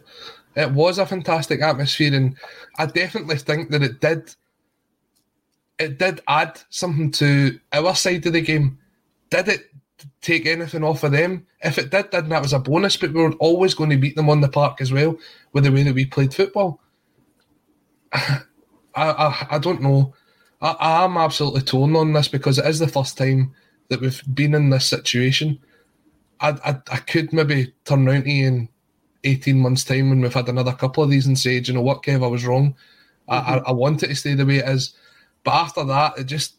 [0.55, 2.37] It was a fantastic atmosphere, and
[2.79, 4.35] I definitely think that it did.
[5.83, 8.79] It did add something to our side of the game.
[9.31, 9.61] Did it
[10.21, 11.47] take anything off of them?
[11.61, 12.97] If it did, then that was a bonus.
[12.97, 15.19] But we were always going to beat them on the park as well,
[15.53, 16.81] with the way that we played football.
[18.13, 18.43] I,
[18.95, 20.15] I, I don't know.
[20.61, 23.55] I, I am absolutely torn on this because it is the first time
[23.89, 25.59] that we've been in this situation.
[26.41, 28.69] I, I, I could maybe turn round to you in
[29.25, 31.83] 18 months' time when we've had another couple of these and say, Do you know
[31.83, 32.77] what, Kev, I was wrong.
[33.29, 33.69] I, I, mm-hmm.
[33.69, 34.95] I want it to stay the way it is.
[35.45, 36.57] But after that, it just,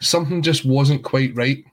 [0.00, 1.64] something just wasn't quite right.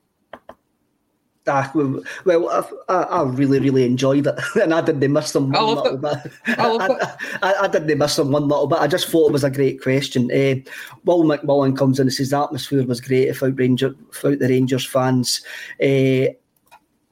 [1.49, 5.55] Ah, well, well, I, I, I really, really enjoyed it, and I didn't miss them
[5.55, 6.01] I one little it.
[6.01, 6.33] bit.
[6.59, 7.09] I it.
[7.41, 8.79] I, I didn't miss them one little bit.
[8.79, 10.25] I just thought it was a great question.
[10.25, 10.59] Uh,
[11.05, 14.85] Will McMullen comes in and says the atmosphere was great without, Ranger, without the Rangers
[14.85, 15.41] fans.
[15.81, 16.33] Uh,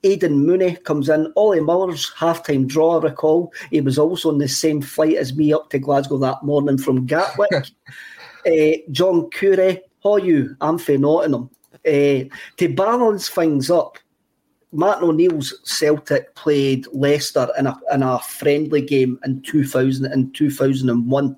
[0.04, 1.32] Aidan Mooney comes in.
[1.36, 3.52] Ollie Miller's half-time draw, I recall.
[3.72, 7.06] He was also on the same flight as me up to Glasgow that morning from
[7.06, 7.52] Gatwick.
[8.46, 10.56] uh, John Curry, how you?
[10.62, 11.50] I'm Nottingham.
[11.86, 12.26] Uh,
[12.58, 13.98] to balance things up,
[14.72, 21.38] Martin O'Neill's Celtic played Leicester in a, in a friendly game in 2000 and 2001.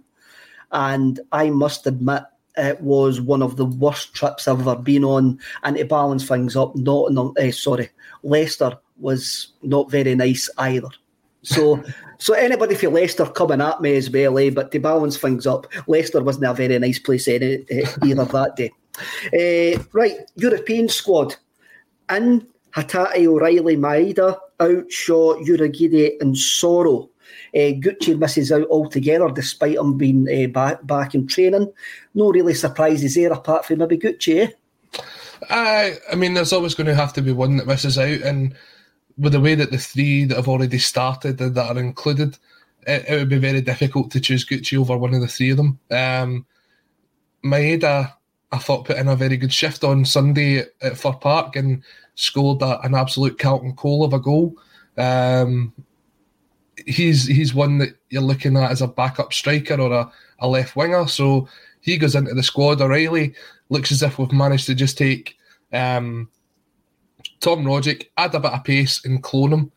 [0.71, 2.23] And I must admit,
[2.57, 5.39] it was one of the worst trips I've ever been on.
[5.63, 7.89] And to balance things up, Nottingham, uh, sorry,
[8.23, 10.89] Leicester was not very nice either.
[11.43, 11.83] So,
[12.17, 14.49] so anybody for Leicester coming at me as well, eh?
[14.49, 17.59] But to balance things up, Leicester wasn't a very nice place eh,
[18.03, 18.71] either that day.
[19.33, 21.35] Uh, right, European squad
[22.09, 27.09] in Hatate, O'Riley, Maeda, out, Shaw, Urhoghide, and Soro.
[27.55, 31.71] Uh, Gucci misses out altogether despite him being uh, back, back in training.
[32.13, 35.01] No really surprises there apart from maybe Gucci, eh?
[35.49, 38.55] I, I mean, there's always going to have to be one that misses out, and
[39.17, 42.37] with the way that the three that have already started and that are included,
[42.85, 45.57] it, it would be very difficult to choose Gucci over one of the three of
[45.57, 45.79] them.
[45.91, 46.45] Um,
[47.43, 48.13] Maeda,
[48.51, 51.83] I thought, put in a very good shift on Sunday at, at Fir Park and
[52.15, 54.55] scored a, an absolute Carlton Cole of a goal.
[54.97, 55.73] Um,
[56.85, 60.75] he's he's one that you're looking at as a backup striker or a, a left
[60.75, 61.07] winger.
[61.07, 61.47] So
[61.81, 62.81] he goes into the squad.
[62.81, 63.33] O'Riley
[63.69, 65.37] looks as if we've managed to just take
[65.73, 66.29] um,
[67.39, 69.71] Tom Rogic, add a bit of pace and clone him.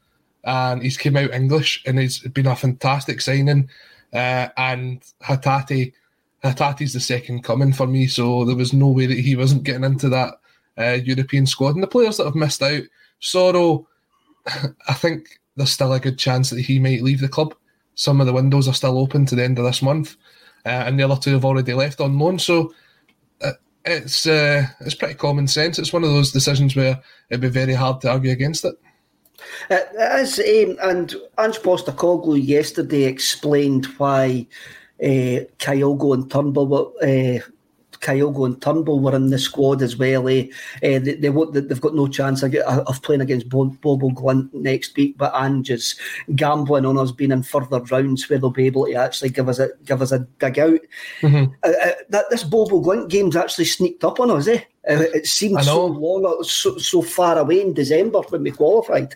[0.44, 3.68] And he's came out English and it's been a fantastic signing.
[4.12, 5.92] Uh, and Hatate,
[6.42, 8.06] Hatate's the second coming for me.
[8.06, 10.34] So there was no way that he wasn't getting into that
[10.78, 11.74] uh, European squad.
[11.74, 12.82] And the players that have missed out,
[13.20, 13.86] Soro,
[14.88, 17.54] I think there's still a good chance that he might leave the club.
[17.94, 20.16] Some of the windows are still open to the end of this month,
[20.64, 22.38] uh, and the other two have already left on loan.
[22.38, 22.72] So
[23.42, 23.52] uh,
[23.84, 25.78] it's uh, it's pretty common sense.
[25.78, 28.74] It's one of those decisions where it'd be very hard to argue against it.
[29.70, 29.88] It
[30.20, 34.46] is, um, and Ange Postecoglou yesterday explained why
[35.02, 37.40] uh, Kyogo and Turnbull were, uh,
[38.00, 40.28] Kyogo and Turnbull were in the squad as well.
[40.28, 40.46] Eh?
[40.76, 42.52] Uh, they, they won't, they've got no chance of,
[43.02, 45.98] playing against Bo- Bodo Glimt next week, but Ange is
[46.34, 49.58] gambling on us being in further rounds where they'll be able to actually give us
[49.58, 50.80] a give us a dig out.
[51.20, 51.54] Mhm.
[51.62, 54.48] Uh, uh, that this Bodo Glimt game's actually sneaked up on us.
[54.48, 54.62] Eh?
[54.88, 59.14] Uh, it seemed so long, so, so far away in December when we qualified.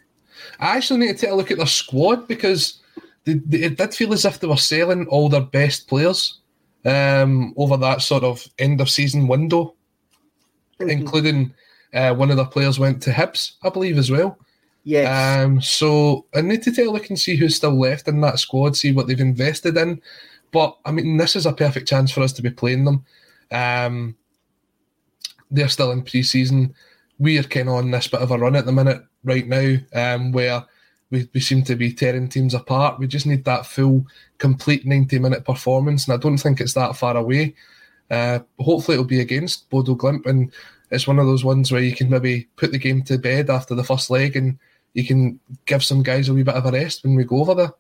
[0.61, 2.81] I actually need to take a look at their squad because
[3.25, 6.40] they, they, it did feel as if they were selling all their best players
[6.85, 9.75] um, over that sort of end of season window,
[10.81, 11.55] including
[11.94, 14.38] uh, one of the players went to Hibs, I believe, as well.
[14.85, 15.44] Yes.
[15.44, 18.38] Um, so I need to take a look and see who's still left in that
[18.38, 20.01] squad, see what they've invested in.
[20.53, 23.05] But I mean, this is a perfect chance for us to be playing them.
[23.51, 24.16] Um,
[25.51, 26.75] they're still in pre-season.
[27.18, 29.77] We are kind of on this bit of a run at the minute right now,
[29.94, 30.64] um, where
[31.14, 32.98] we, we seem to be tearing teams apart.
[32.98, 34.05] We just need that full,
[34.38, 37.55] complete ninety-minute performance, and I don't think it's that far away.
[38.11, 40.53] Uh, hopefully, it'll be against Bodo Glimt, and
[40.90, 43.74] it's one of those ones where you can maybe put the game to bed after
[43.74, 44.59] the first leg and
[44.92, 47.55] you can give some guys a wee bit of a rest when we go over
[47.55, 47.72] there.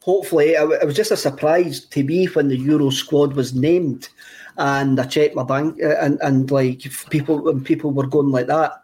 [0.00, 4.10] Hopefully, it was just a surprise to me when the Euro squad was named,
[4.56, 8.46] and I checked my bank, uh, and and like people when people were going like
[8.46, 8.83] that,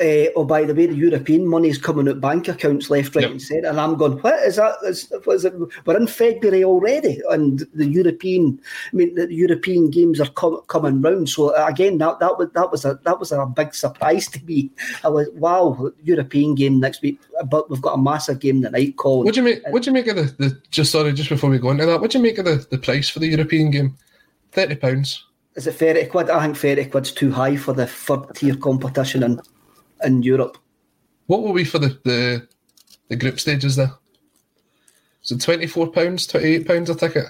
[0.00, 3.22] uh, oh, by the way, the European money is coming out bank accounts left, right,
[3.22, 3.30] yep.
[3.32, 3.68] and centre.
[3.68, 4.76] And I'm going, what is that?
[4.84, 5.54] Is, is it?
[5.84, 8.60] We're in February already, and the European,
[8.92, 11.28] I mean, the European games are com- coming round.
[11.28, 14.70] So again, that that was that was a that was a big surprise to me.
[15.02, 19.24] I was wow, European game next week, but we've got a massive game tonight called.
[19.24, 19.66] What do you make?
[19.68, 22.00] What do you make of the, the just sorry, just before we go into that,
[22.00, 23.96] what do you make of the, the price for the European game?
[24.52, 25.24] Thirty pounds.
[25.56, 26.30] Is it thirty quid?
[26.30, 29.40] I think thirty quid's too high for the third tier competition and
[30.04, 30.58] in Europe.
[31.26, 32.48] What will be for the, the,
[33.08, 33.92] the group stages there?
[35.22, 37.26] Is it twenty four pounds, twenty eight pounds a ticket?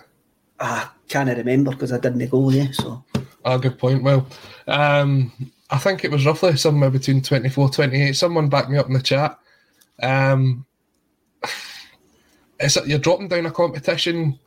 [0.61, 2.72] Ah, can't remember because I didn't go there.
[2.72, 3.04] So.
[3.44, 4.02] Ah, good point.
[4.02, 4.26] Well,
[4.66, 5.33] um,
[5.70, 8.12] I think it was roughly somewhere between 24, 28.
[8.12, 9.38] Someone back me up in the chat.
[10.02, 10.66] Um,
[12.61, 14.38] it's you're dropping down a competition.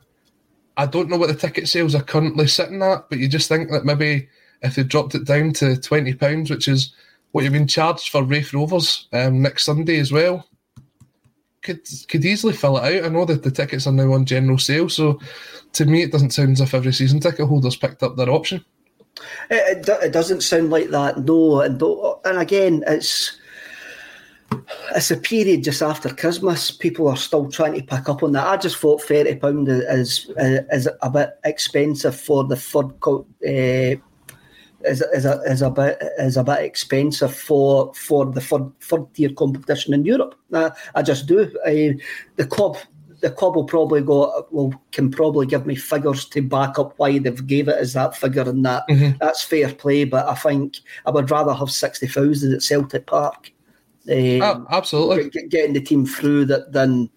[0.76, 3.70] I don't know what the ticket sales are currently sitting at, but you just think
[3.70, 4.28] that maybe
[4.62, 6.94] if they dropped it down to twenty pounds, which is
[7.32, 10.46] what you've been charged for Raith Rovers um, next Sunday as well.
[11.62, 13.04] Could could easily fill it out.
[13.06, 15.20] I know that the tickets are now on general sale, so
[15.74, 18.64] to me it doesn't sound as if every season ticket holders picked up their option.
[19.50, 21.60] It, it, it doesn't sound like that, no.
[21.60, 21.80] And
[22.24, 23.38] and again, it's
[24.94, 26.70] it's a period just after Christmas.
[26.70, 28.46] People are still trying to pick up on that.
[28.46, 30.30] I just thought thirty pound is, is
[30.72, 34.00] is a bit expensive for the third uh,
[34.84, 39.12] is, is, a, is a bit is a bit expensive for for the third, third
[39.14, 40.34] tier competition in Europe.
[40.52, 41.50] Uh, I just do.
[41.66, 41.96] I,
[42.36, 42.76] the club
[43.22, 47.18] the club will probably go will can probably give me figures to back up why
[47.18, 49.16] they've gave it as that figure and that mm-hmm.
[49.20, 50.04] that's fair play.
[50.04, 53.52] But I think I would rather have sixty thousand at Celtic Park.
[54.10, 57.08] Um, oh, absolutely, getting the team through that than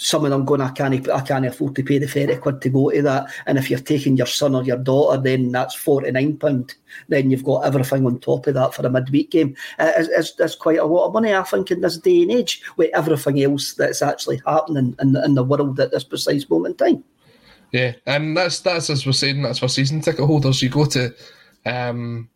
[0.00, 2.68] some of them going, I can't, I can't afford to pay the 30 quid to
[2.68, 3.32] go to that.
[3.46, 6.74] And if you're taking your son or your daughter, then that's £49.
[7.08, 9.56] Then you've got everything on top of that for a midweek game.
[9.76, 12.30] Uh, it's, it's, it's, quite a lot of money, I think, in this day and
[12.30, 16.80] age with everything else that's actually happening in, in the world at this precise moment
[16.80, 17.04] in time.
[17.72, 20.62] Yeah, and that's that's as we're saying, that's for season ticket holders.
[20.62, 21.12] You go to
[21.66, 22.30] um,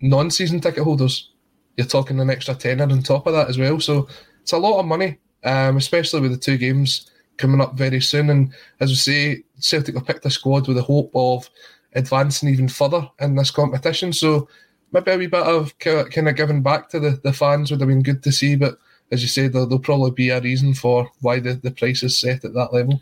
[0.00, 1.30] non-season ticket holders,
[1.76, 3.78] you're talking an extra tenner on top of that as well.
[3.80, 4.08] So
[4.40, 8.30] it's a lot of money um, especially with the two games coming up very soon.
[8.30, 11.48] And as we say, Celtic have picked a squad with the hope of
[11.94, 14.12] advancing even further in this competition.
[14.12, 14.48] So
[14.92, 17.88] maybe a wee bit of kind of giving back to the, the fans would have
[17.88, 18.56] been good to see.
[18.56, 18.78] But
[19.10, 22.18] as you say, there'll, there'll probably be a reason for why the, the price is
[22.18, 23.00] set at that level.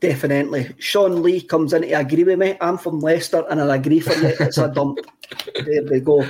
[0.00, 0.74] Definitely.
[0.78, 2.56] Sean Lee comes in to agree with me.
[2.60, 4.34] I'm from Leicester and I agree for you.
[4.40, 4.98] It's a dump.
[5.64, 6.26] there we go.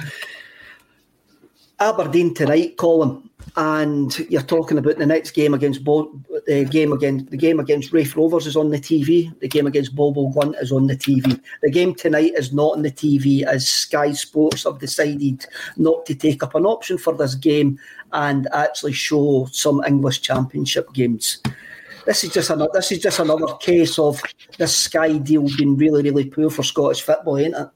[1.84, 7.30] Aberdeen tonight, Colin and you're talking about the next game against Bo- the game against
[7.30, 9.38] the game against Raith Rovers is on the TV.
[9.40, 11.40] The game against Bodo Glimt is on the TV.
[11.62, 16.14] The game tonight is not on the TV as Sky Sports have decided not to
[16.14, 17.78] take up an option for this game
[18.12, 21.40] and actually show some English Championship games.
[22.06, 22.70] This is just another.
[22.72, 24.20] This is just another case of
[24.58, 27.68] this Sky deal being really, really poor for Scottish football, ain't it?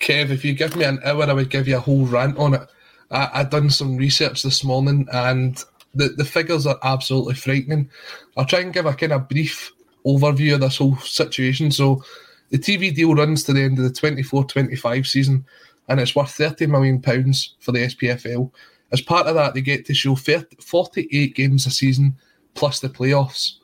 [0.00, 2.54] Kev, if you give me an hour, I would give you a whole rant on
[2.54, 2.68] it
[3.10, 5.62] I, I done some research this morning, and
[5.94, 7.90] the, the figures are absolutely frightening.
[8.36, 9.72] I'll try and give a kind of brief
[10.04, 11.70] overview of this whole situation.
[11.70, 12.02] So,
[12.50, 15.44] the TV deal runs to the end of the 24-25 season,
[15.88, 18.50] and it's worth 30 million pounds for the SPFL.
[18.92, 22.16] As part of that, they get to show 30, 48 games a season
[22.54, 23.54] plus the playoffs.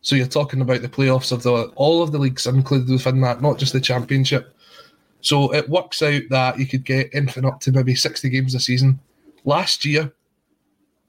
[0.00, 3.40] So you're talking about the playoffs of the all of the leagues included within that,
[3.40, 4.54] not just the championship.
[5.22, 8.60] So it works out that you could get anything up to maybe 60 games a
[8.60, 9.00] season.
[9.44, 10.12] Last year,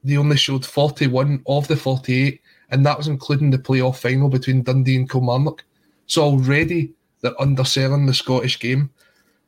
[0.04, 4.64] they only showed 41 of the 48, and that was including the playoff final between
[4.64, 5.64] Dundee and Kilmarnock.
[6.06, 8.92] So already they're underselling the Scottish game.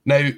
[0.05, 0.29] Now,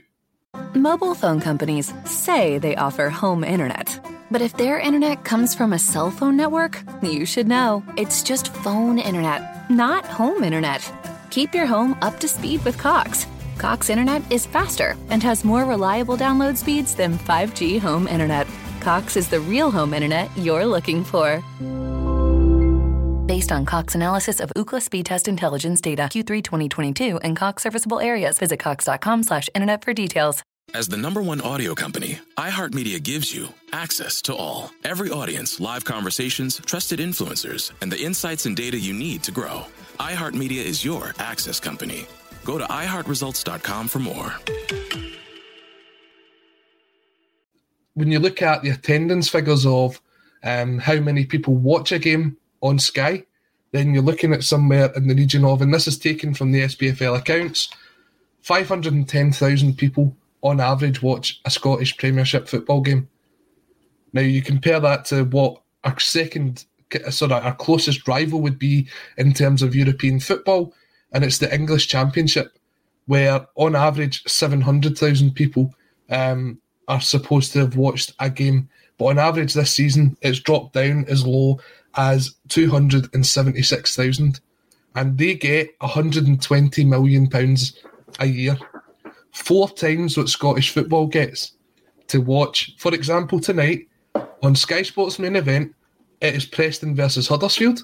[0.74, 4.00] mobile phone companies say they offer home internet.
[4.30, 8.54] But if their internet comes from a cell phone network, you should know it's just
[8.56, 10.92] phone internet, not home internet.
[11.30, 13.26] Keep your home up to speed with Cox.
[13.58, 18.48] Cox Internet is faster and has more reliable download speeds than 5G home internet.
[18.80, 21.44] Cox is the real home internet you're looking for.
[23.26, 28.00] Based on Cox analysis of Ookla speed test intelligence data Q3 2022 and Cox serviceable
[28.00, 30.44] areas, visit cox.com/internet for details.
[30.74, 35.84] As the number one audio company, iHeartMedia gives you access to all, every audience, live
[35.84, 39.66] conversations, trusted influencers, and the insights and data you need to grow.
[40.00, 42.06] iHeartMedia is your access company.
[42.48, 44.34] Go to iHeartResults.com for more.
[47.98, 50.00] when you look at the attendance figures of
[50.44, 53.24] um, how many people watch a game on Sky,
[53.72, 56.62] then you're looking at somewhere in the region of, and this is taken from the
[56.62, 57.70] SPFL accounts,
[58.44, 63.10] 510,000 people on average watch a Scottish Premiership football game.
[64.14, 66.66] Now you compare that to what our second,
[67.10, 68.88] sort of our closest rival would be
[69.18, 70.72] in terms of European football,
[71.12, 72.58] and it's the English Championship,
[73.06, 75.74] where on average 700,000 people
[76.10, 80.74] um, are supposed to have watched a game, but on average this season it's dropped
[80.74, 81.60] down as low
[81.96, 84.40] as 276,000,
[84.96, 87.78] and they get 120 million pounds
[88.20, 88.58] a year,
[89.32, 91.54] four times what Scottish football gets
[92.08, 92.76] to watch.
[92.78, 93.88] For example, tonight
[94.44, 95.74] on Sky Sports main event,
[96.22, 97.82] it is Preston versus Huddersfield.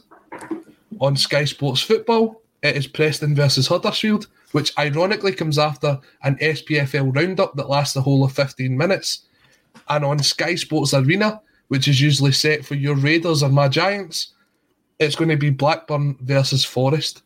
[1.00, 7.14] On Sky Sports Football, it is Preston versus Huddersfield, which ironically comes after an SPFL
[7.16, 9.26] roundup that lasts the whole of 15 minutes.
[9.90, 14.34] And on Sky Sports Arena, which is usually set for your Raiders or my Giants,
[14.98, 17.24] it's going to be Blackburn versus Forest.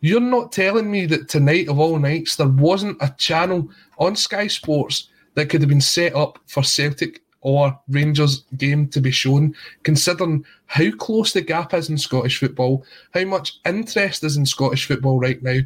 [0.00, 3.68] You're not telling me that tonight of all nights there wasn't a channel
[3.98, 9.00] on Sky Sports that could have been set up for Celtic or Rangers game to
[9.00, 14.36] be shown, considering how close the gap is in Scottish football, how much interest is
[14.36, 15.60] in Scottish football right now,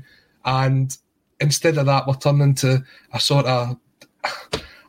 [0.45, 0.97] and
[1.41, 3.77] instead of that, we're turning to a sort of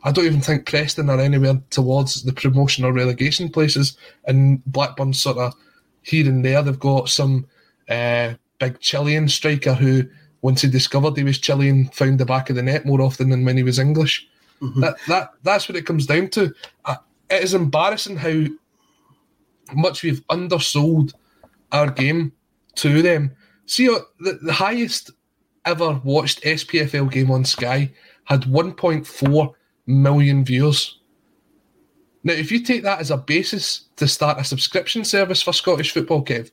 [0.04, 5.12] I don't even think Preston are anywhere towards the promotion or relegation places, and Blackburn
[5.12, 5.54] sort of
[6.02, 6.62] here and there.
[6.62, 7.46] They've got some
[7.88, 10.04] uh, big Chilean striker who,
[10.40, 13.44] once he discovered he was Chilean, found the back of the net more often than
[13.44, 14.28] when he was English.
[14.60, 14.80] Mm-hmm.
[14.80, 16.52] That that that's what it comes down to.
[16.84, 16.96] Uh,
[17.30, 18.44] it is embarrassing how
[19.74, 21.14] much we've undersold
[21.72, 22.32] our game
[22.76, 23.34] to them.
[23.66, 25.10] See, uh, the, the highest
[25.64, 27.92] ever watched SPFL game on Sky
[28.24, 29.54] had 1.4
[29.86, 31.00] million viewers.
[32.24, 35.92] Now, if you take that as a basis to start a subscription service for Scottish
[35.92, 36.50] football, Kev,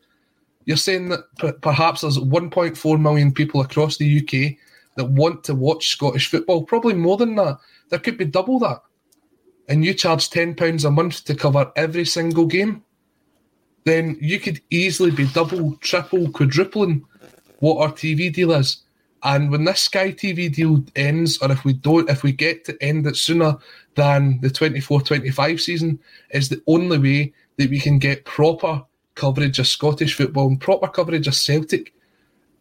[0.65, 4.57] you're saying that p- perhaps there's 1.4 million people across the UK
[4.97, 6.63] that want to watch Scottish football.
[6.63, 7.57] Probably more than that.
[7.89, 8.81] There could be double that.
[9.67, 12.83] And you charge £10 a month to cover every single game.
[13.83, 17.05] Then you could easily be double, triple, quadrupling
[17.59, 18.83] what our TV deal is.
[19.23, 22.77] And when this Sky TV deal ends, or if we don't, if we get to
[22.81, 23.57] end it sooner
[23.95, 28.83] than the 24 25 season, is the only way that we can get proper
[29.15, 31.93] coverage of Scottish football and proper coverage of Celtic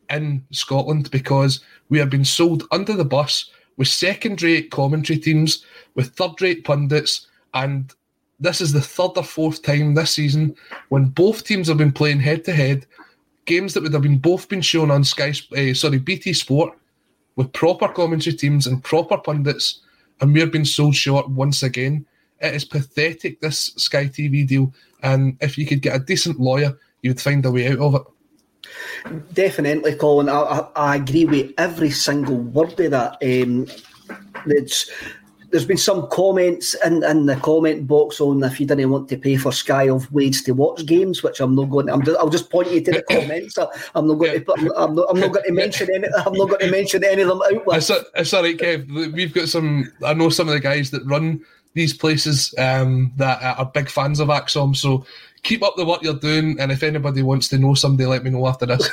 [0.08, 5.64] in Scotland because we are being sold under the bus with second rate commentary teams,
[5.94, 7.92] with third rate pundits, and
[8.40, 10.54] this is the third or fourth time this season
[10.88, 12.86] when both teams have been playing head to head,
[13.46, 16.76] games that would have been both been shown on Sky, uh, sorry, BT Sport,
[17.36, 19.80] with proper commentary teams and proper pundits,
[20.20, 22.06] and we're being sold short once again.
[22.40, 24.72] It is pathetic, this Sky TV deal.
[25.02, 28.02] And if you could get a decent lawyer, you'd find a way out of it.
[29.32, 30.28] Definitely, Colin.
[30.28, 33.18] I, I, I agree with every single word of that.
[33.22, 33.66] Um,
[34.46, 34.90] it's
[35.54, 39.16] there's been some comments in, in the comment box on if you didn't want to
[39.16, 41.86] pay for Sky of ways to watch games, which I'm not going.
[41.86, 43.56] To, I'm just, I'll just point you to the comments.
[43.94, 44.74] I'm not going to.
[44.76, 46.08] I'm not, I'm not going to mention any.
[46.26, 47.76] I'm not going to mention any of them out.
[47.76, 49.12] It's, it's all right, Kev.
[49.12, 49.92] We've got some.
[50.02, 51.44] I know some of the guys that run
[51.74, 54.74] these places um, that are big fans of ACSOM.
[54.74, 55.06] So
[55.44, 58.30] keep up the work you're doing, and if anybody wants to know somebody, let me
[58.30, 58.90] know after this.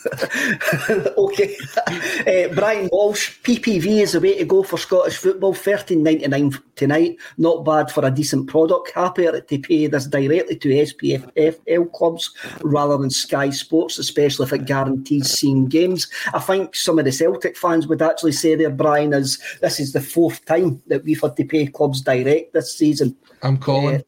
[1.18, 5.52] okay, uh, Brian Walsh, PPV is the way to go for Scottish football.
[5.52, 8.92] Thirteen ninety nine tonight, not bad for a decent product.
[8.94, 14.64] Happier to pay this directly to SPFL clubs rather than Sky Sports, especially if it
[14.64, 16.08] guarantees seeing games.
[16.32, 19.92] I think some of the Celtic fans would actually say there, Brian, is this is
[19.92, 23.16] the fourth time that we've had to pay clubs direct this season.
[23.42, 23.96] I'm calling.
[23.96, 24.02] Uh,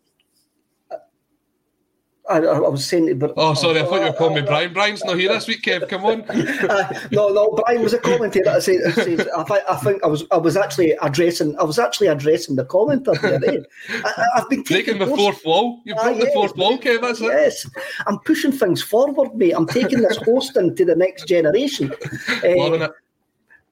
[2.33, 4.72] I, I, was saying, but oh, sorry, I thought you were calling me Brian.
[4.72, 5.89] Brian's not here this week, Kev.
[5.89, 6.22] Come on.
[6.30, 8.51] uh, no, no, Brian was a commentator.
[8.51, 11.64] I, said, I, said, I, think, I think I was, I was actually addressing, I
[11.64, 15.80] was actually addressing the commenter I, have been taking the fourth wall.
[15.85, 17.01] You've broke the fourth wall, Kev.
[17.01, 17.24] That's it.
[17.24, 17.70] Yes,
[18.07, 19.53] I'm pushing things forward, mate.
[19.53, 21.93] I'm taking this hosting to the next generation.
[22.43, 22.89] Uh.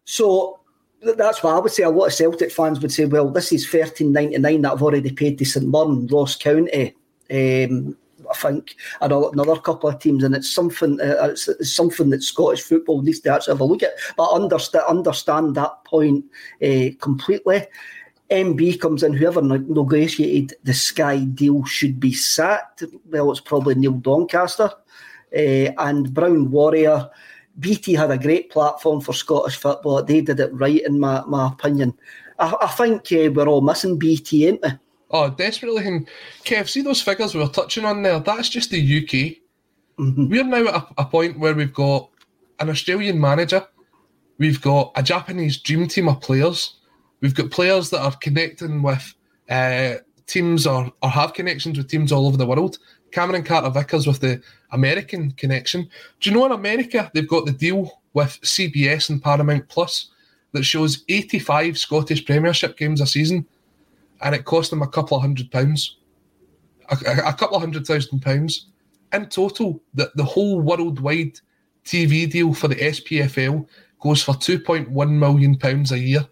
[0.05, 0.61] So
[1.03, 3.69] that's why I would say a lot of Celtic fans would say, well, this is
[3.69, 6.95] thirteen ninety nine that I've already paid to St Mirren, Ross County.
[7.31, 7.97] Um,
[8.31, 12.23] I think, and another couple of teams, and it's something uh, it's, it's, something that
[12.23, 13.93] Scottish football needs to actually have a look at.
[14.17, 16.25] But understand understand that point
[16.63, 17.67] uh, completely.
[18.31, 22.85] MB comes in, whoever negotiated the Sky deal should be sacked.
[23.11, 24.71] Well, it's probably Neil Doncaster.
[25.35, 27.11] Uh, and Brown Warrior,
[27.59, 30.03] BT had a great platform for Scottish football.
[30.03, 31.95] They did it right, in my, my opinion.
[32.39, 34.71] I, I think uh, we're all missing BT, ain't we?
[35.11, 35.87] Oh, desperately.
[35.87, 36.09] And
[36.45, 38.21] Kev, see those figures we were touching on there?
[38.21, 39.39] That's just the UK.
[39.99, 42.09] We're now at a, a point where we've got
[42.61, 43.67] an Australian manager,
[44.39, 46.77] we've got a Japanese dream team of players,
[47.21, 49.15] we've got players that are connecting with
[49.49, 49.95] uh,
[50.27, 52.79] teams or, or have connections with teams all over the world.
[53.13, 54.41] Cameron Carter Vickers with the
[54.71, 55.89] American connection.
[56.21, 60.11] Do you know in America they've got the deal with CBS and Paramount Plus
[60.53, 63.47] that shows 85 Scottish Premiership games a season,
[64.23, 65.97] and it cost them a couple of hundred pounds,
[66.91, 66.97] a,
[67.27, 68.67] a- couple of hundred thousand pounds
[69.13, 69.83] in total.
[69.95, 71.39] The the whole worldwide
[71.85, 73.67] TV deal for the SPFL
[74.01, 76.27] goes for 2.1 million pounds a year,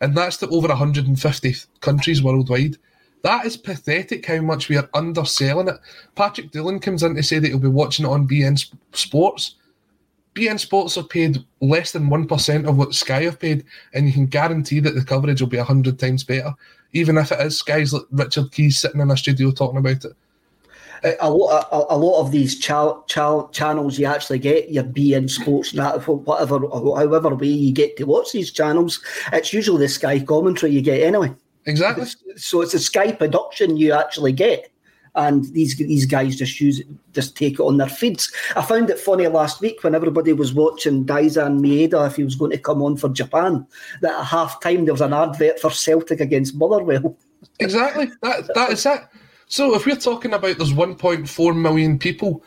[0.00, 2.76] and that's to over 150 countries worldwide.
[3.22, 5.76] That is pathetic how much we are underselling it.
[6.14, 9.54] Patrick Doolan comes in to say that he'll be watching it on beIN Sp- Sports.
[10.34, 13.64] beIN Sports are paid less than 1% of what Sky have paid,
[13.94, 16.52] and you can guarantee that the coverage will be 100 times better,
[16.94, 20.16] even if it is Sky's like Richard Keys sitting in a studio talking about it.
[21.20, 25.28] a, lot, a, a lot of these cha- cha- channels you actually get your beIN
[25.28, 29.88] Sports, and that whatever, however way you get to watch these channels, it's usually the
[29.88, 31.34] Sky commentary you get anyway.
[31.66, 32.06] Exactly.
[32.36, 34.70] So it's a Sky production you actually get,
[35.16, 38.32] and these these guys just use just take it on their feeds.
[38.56, 42.34] I found it funny last week when everybody was watching Daizen Maeda if he was
[42.34, 43.66] going to come on for Japan,
[44.00, 47.16] that at half time there was an advert for Celtic against Motherwell.
[47.60, 48.10] Exactly.
[48.22, 49.00] That that is it.
[49.48, 52.42] So if we're talking about there's 1.4 million people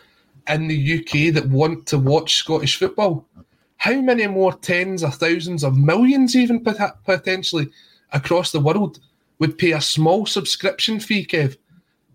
[0.47, 3.27] in the UK that want to watch Scottish football,
[3.77, 6.65] how many more tens of thousands of millions, even
[7.05, 7.67] potentially
[8.11, 8.99] across the world,
[9.37, 11.57] would pay a small subscription fee, Kev,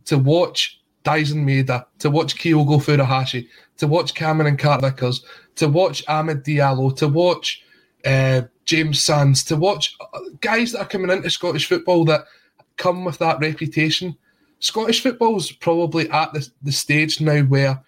[0.06, 3.48] to watch Daizen Maeda, to watch Kyogo Furuhashi,
[3.78, 5.24] to watch Cameron and Carter Vickers,
[5.56, 7.62] to watch Amad Diallo, to watch
[8.04, 12.24] uh, James Sands, to watch uh, guys that are coming into Scottish football that
[12.76, 14.16] come with that reputation.
[14.60, 17.82] Scottish football's probably at the, the stage now where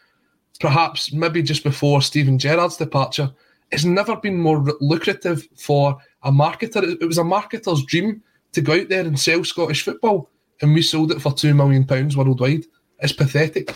[0.61, 3.31] perhaps maybe just before Steven Gerrard's departure,
[3.71, 7.01] it's never been more lucrative for a marketer.
[7.01, 10.31] It was a marketer's dream to go out there and sell Scottish football,
[10.65, 12.65] and we sold it for two million pounds worldwide.
[12.99, 13.71] It's pathetic.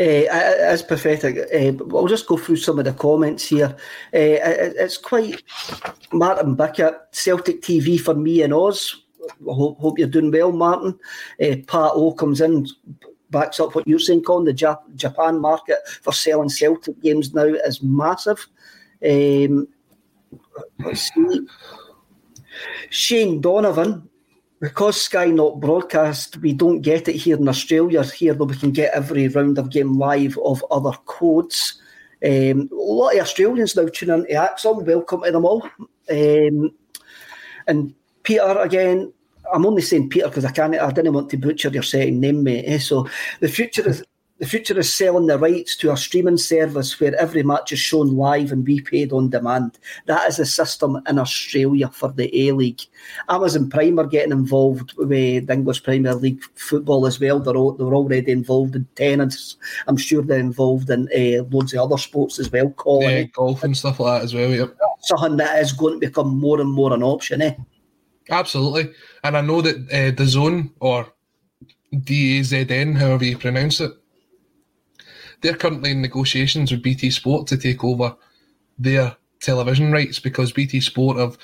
[0.00, 1.38] Uh, it's pathetic.
[1.52, 3.74] Uh, I'll just go through some of the comments here.
[4.14, 5.42] Uh, it- it's quite
[6.12, 8.94] Martin Bickett, Celtic TV for me and Oz.
[9.44, 10.96] Hope, hope you're doing well, Martin.
[11.42, 12.66] Uh, Pat O comes in,
[13.30, 14.44] backs up what you're saying, Colin.
[14.44, 18.46] The Jap- Japan market for selling Celtic games now is massive.
[19.04, 19.66] Um,
[20.78, 21.40] let's see.
[22.90, 24.08] Shane Donovan,
[24.60, 28.02] because Sky not broadcast, we don't get it here in Australia.
[28.04, 31.80] Here, though, we can get every round of game live of other codes.
[32.24, 34.84] Um, a lot of Australians now tune into ACSOM.
[34.84, 35.62] Welcome to them all.
[36.10, 36.72] Um,
[37.66, 39.12] and Peter again.
[39.50, 40.74] I'm only saying Peter because I can't.
[40.74, 42.64] I didn't want to butcher your second name, mate.
[42.66, 42.78] eh?
[42.78, 43.08] So
[43.40, 44.04] the future is
[44.38, 48.14] the future is selling the rights to a streaming service where every match is shown
[48.16, 49.78] live and be paid on demand.
[50.06, 52.80] That is a system in Australia for the A League.
[53.28, 57.40] Amazon Prime are getting involved with the English Premier League football as well.
[57.40, 59.56] They're all, they're already involved in tennis.
[59.88, 62.70] I'm sure they're involved in uh, loads of other sports as well.
[62.70, 63.26] Colin, Yeah, eh?
[63.34, 64.50] golf and stuff like that as well.
[64.50, 64.76] Yep.
[65.00, 67.42] something that is going to become more and more an option.
[67.42, 67.54] Eh?
[68.30, 68.92] Absolutely.
[69.24, 71.08] And I know that uh, the zone or
[71.92, 73.92] DAZN, however you pronounce it,
[75.40, 78.16] they're currently in negotiations with BT Sport to take over
[78.78, 81.38] their television rights because BT Sport have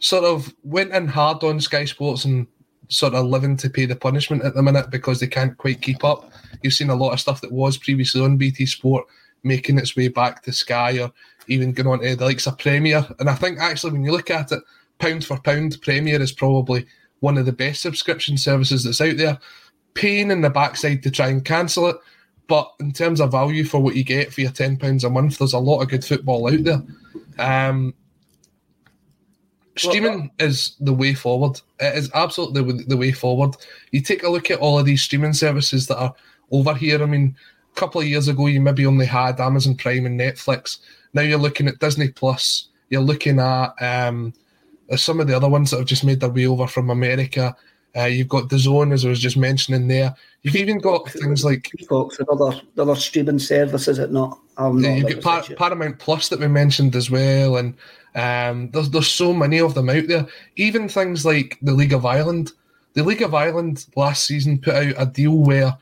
[0.00, 2.46] sort of went in hard on Sky Sports and
[2.88, 6.04] sort of living to pay the punishment at the minute because they can't quite keep
[6.04, 6.32] up.
[6.62, 9.04] You've seen a lot of stuff that was previously on BT Sport
[9.42, 11.12] making its way back to Sky or
[11.48, 13.06] even going on to the likes of Premier.
[13.18, 14.62] And I think actually when you look at it,
[14.98, 16.86] pound for pound, Premier is probably
[17.20, 19.38] one of the best subscription services that's out there.
[19.94, 21.96] Pain in the backside to try and cancel it.
[22.48, 25.38] But in terms of value for what you get for your ten pounds a month,
[25.38, 26.82] there's a lot of good football out there.
[27.38, 27.94] Um,
[29.76, 31.60] streaming is the way forward.
[31.78, 33.54] It is absolutely the, the way forward.
[33.92, 36.14] You take a look at all of these streaming services that are
[36.50, 37.02] over here.
[37.02, 37.36] I mean,
[37.76, 40.78] a couple of years ago, you maybe only had Amazon Prime and Netflix.
[41.12, 42.68] Now you're looking at Disney Plus.
[42.88, 44.32] You're looking at um,
[44.96, 47.54] some of the other ones that have just made their way over from America.
[47.98, 50.14] Uh, you've got the Zone, as I was just mentioning there.
[50.42, 54.38] You've even got things like Peacock's another another streaming service, is it not?
[54.56, 57.74] I'm yeah, you've got Par- Paramount Plus that we mentioned as well, and
[58.14, 60.26] um, there's there's so many of them out there.
[60.54, 62.52] Even things like the League of Ireland.
[62.94, 65.76] The League of Ireland last season put out a deal where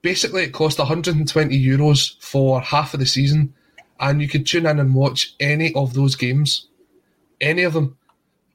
[0.00, 3.54] basically it cost 120 euros for half of the season,
[4.00, 6.66] and you could tune in and watch any of those games,
[7.40, 7.96] any of them,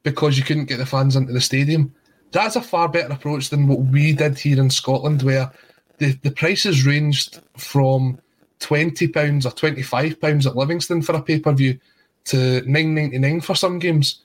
[0.02, 1.94] because you couldn't get the fans into the stadium.
[2.30, 5.50] That's a far better approach than what we did here in Scotland, where
[5.98, 8.20] the, the prices ranged from
[8.60, 11.78] twenty pounds or twenty five pounds at Livingston for a pay per view
[12.26, 14.22] to nine ninety nine for some games,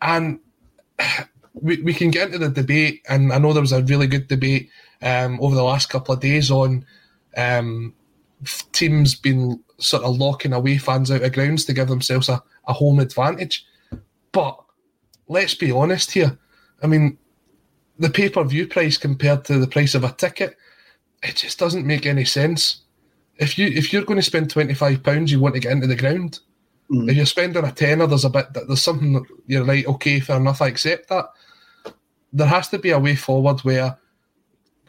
[0.00, 0.38] and
[1.54, 3.02] we, we can get into the debate.
[3.08, 4.70] And I know there was a really good debate
[5.02, 6.86] um, over the last couple of days on
[7.36, 7.94] um,
[8.72, 12.72] teams being sort of locking away fans out of grounds to give themselves a, a
[12.72, 13.66] home advantage.
[14.30, 14.58] But
[15.26, 16.38] let's be honest here.
[16.82, 17.18] I mean,
[17.98, 20.56] the pay per view price compared to the price of a ticket,
[21.22, 22.82] it just doesn't make any sense.
[23.36, 25.86] If you if you're going to spend twenty five pounds, you want to get into
[25.86, 26.40] the ground.
[26.90, 27.10] Mm.
[27.10, 30.20] If you're spending a tenner, there's a bit that there's something that you're like, okay,
[30.20, 31.26] fair enough, I accept that.
[32.32, 33.96] There has to be a way forward where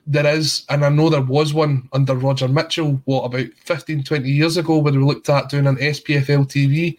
[0.08, 4.30] there is, and I know there was one under Roger Mitchell, what, about 15, 20
[4.30, 6.97] years ago, where we looked at doing an SPFL TV.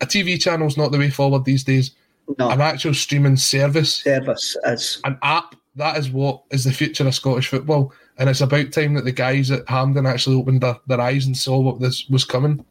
[0.00, 1.92] A TV channel is not the way forward these days.
[2.38, 2.50] No.
[2.50, 4.02] An actual streaming service.
[4.02, 5.00] Service is.
[5.04, 5.54] An app.
[5.76, 7.92] That is what is the future of Scottish football.
[8.18, 11.36] And it's about time that the guys at Hampden actually opened their, their eyes and
[11.36, 12.64] saw what this was coming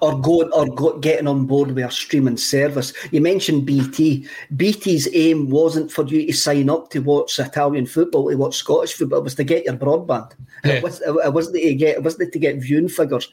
[0.00, 2.92] or going or go, getting on board with a streaming service.
[3.10, 4.26] You mentioned BT.
[4.56, 8.94] BT's aim wasn't for you to sign up to watch Italian football, to watch Scottish
[8.94, 9.20] football.
[9.20, 10.32] It was to get your broadband.
[10.64, 10.74] Yeah.
[10.74, 13.28] It, was, it wasn't to get it wasn't to get viewing figures.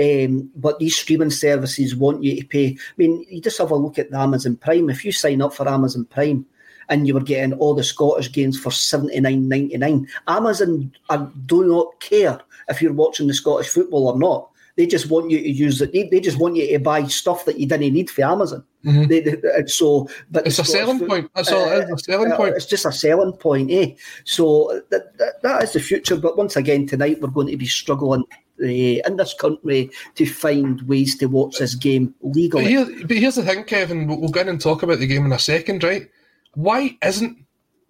[0.00, 2.68] Um, but these streaming services want you to pay.
[2.68, 4.90] I mean, you just have a look at the Amazon Prime.
[4.90, 6.46] If you sign up for Amazon Prime
[6.88, 11.26] and you were getting all the Scottish games for seventy nine ninety nine, Amazon uh,
[11.46, 15.38] do not care if you're watching the Scottish football or not they just want you
[15.38, 15.92] to use it.
[15.92, 18.64] They, they just want you to buy stuff that you didn't need for Amazon.
[18.84, 19.08] Mm-hmm.
[19.08, 21.30] They, they, so, but it's a selling food, point.
[21.34, 21.68] That's all.
[21.68, 22.54] Uh, it's a selling uh, point.
[22.54, 23.94] It's just a selling point, eh?
[24.24, 26.16] So that, that, that is the future.
[26.16, 28.22] But once again, tonight we're going to be struggling
[28.62, 32.62] uh, in this country to find ways to watch this game legally.
[32.62, 34.06] But, here, but here's the thing, Kevin.
[34.06, 36.08] We'll, we'll go in and talk about the game in a second, right?
[36.54, 37.36] Why isn't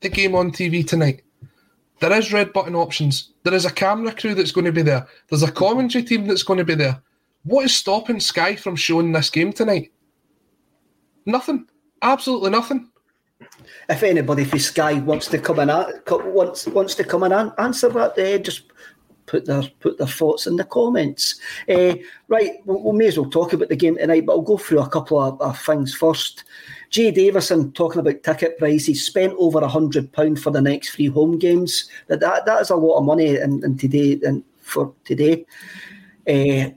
[0.01, 1.20] the game on TV tonight?
[2.01, 3.33] There is red button options.
[3.43, 5.07] There is a camera crew that's going to be there.
[5.29, 7.03] There's a commentary team that's going to be there.
[7.45, 9.91] What is stopping Sky from showing this game tonight?
[11.27, 11.67] Nothing.
[12.03, 12.91] Absolutely nothing.
[13.89, 18.19] If anybody for Sky wants to come in, wants wants to come and answer that,
[18.19, 18.63] uh, just
[19.27, 21.41] put their put their thoughts in the comments.
[21.69, 21.95] Uh,
[22.29, 24.81] right, we, we may as well talk about the game tonight, but I'll go through
[24.81, 26.45] a couple of, of things first.
[26.91, 31.07] Jay Davison talking about ticket prices, spent over a hundred pound for the next three
[31.07, 31.89] home games.
[32.07, 35.45] That that, that is a lot of money in, in today and for today.
[36.26, 36.70] Uh,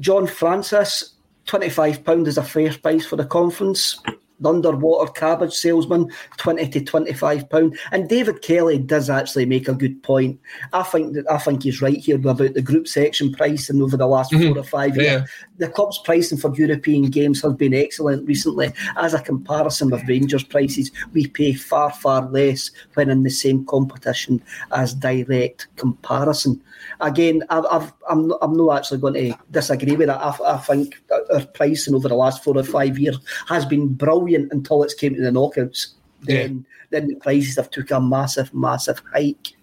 [0.00, 1.14] John Francis,
[1.46, 4.00] twenty five pound is a fair price for the conference
[4.44, 7.78] underwater cabbage salesman, 20 to 25 pound.
[7.92, 10.40] And David Kelly does actually make a good point.
[10.72, 14.06] I think that I think he's right here about the group section pricing over the
[14.06, 14.48] last mm-hmm.
[14.48, 15.06] four or five years.
[15.06, 15.24] Yeah.
[15.58, 18.72] The club's pricing for European games has been excellent recently.
[18.96, 23.64] As a comparison with Rangers prices, we pay far, far less when in the same
[23.66, 26.60] competition as direct comparison
[27.00, 30.20] again, I've, I've, I'm, not, I'm not actually going to disagree with that.
[30.20, 31.02] I, I think
[31.32, 35.14] our pricing over the last four or five years has been brilliant until it's came
[35.14, 35.94] to the knockouts.
[36.22, 36.42] Yeah.
[36.42, 39.54] Then, then the prices have took a massive, massive hike.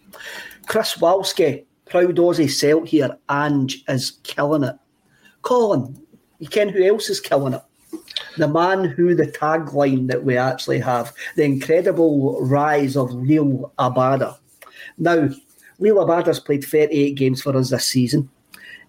[0.68, 4.76] Chris Walski, proud Aussie Celt here, Ange is killing it.
[5.42, 6.00] Colin,
[6.40, 7.62] you ken who else is killing it?
[8.38, 14.38] The man who the tagline that we actually have, the incredible rise of Liel Abada.
[14.98, 15.30] Now,
[15.82, 18.30] Liel Abada's played 38 games for us this season.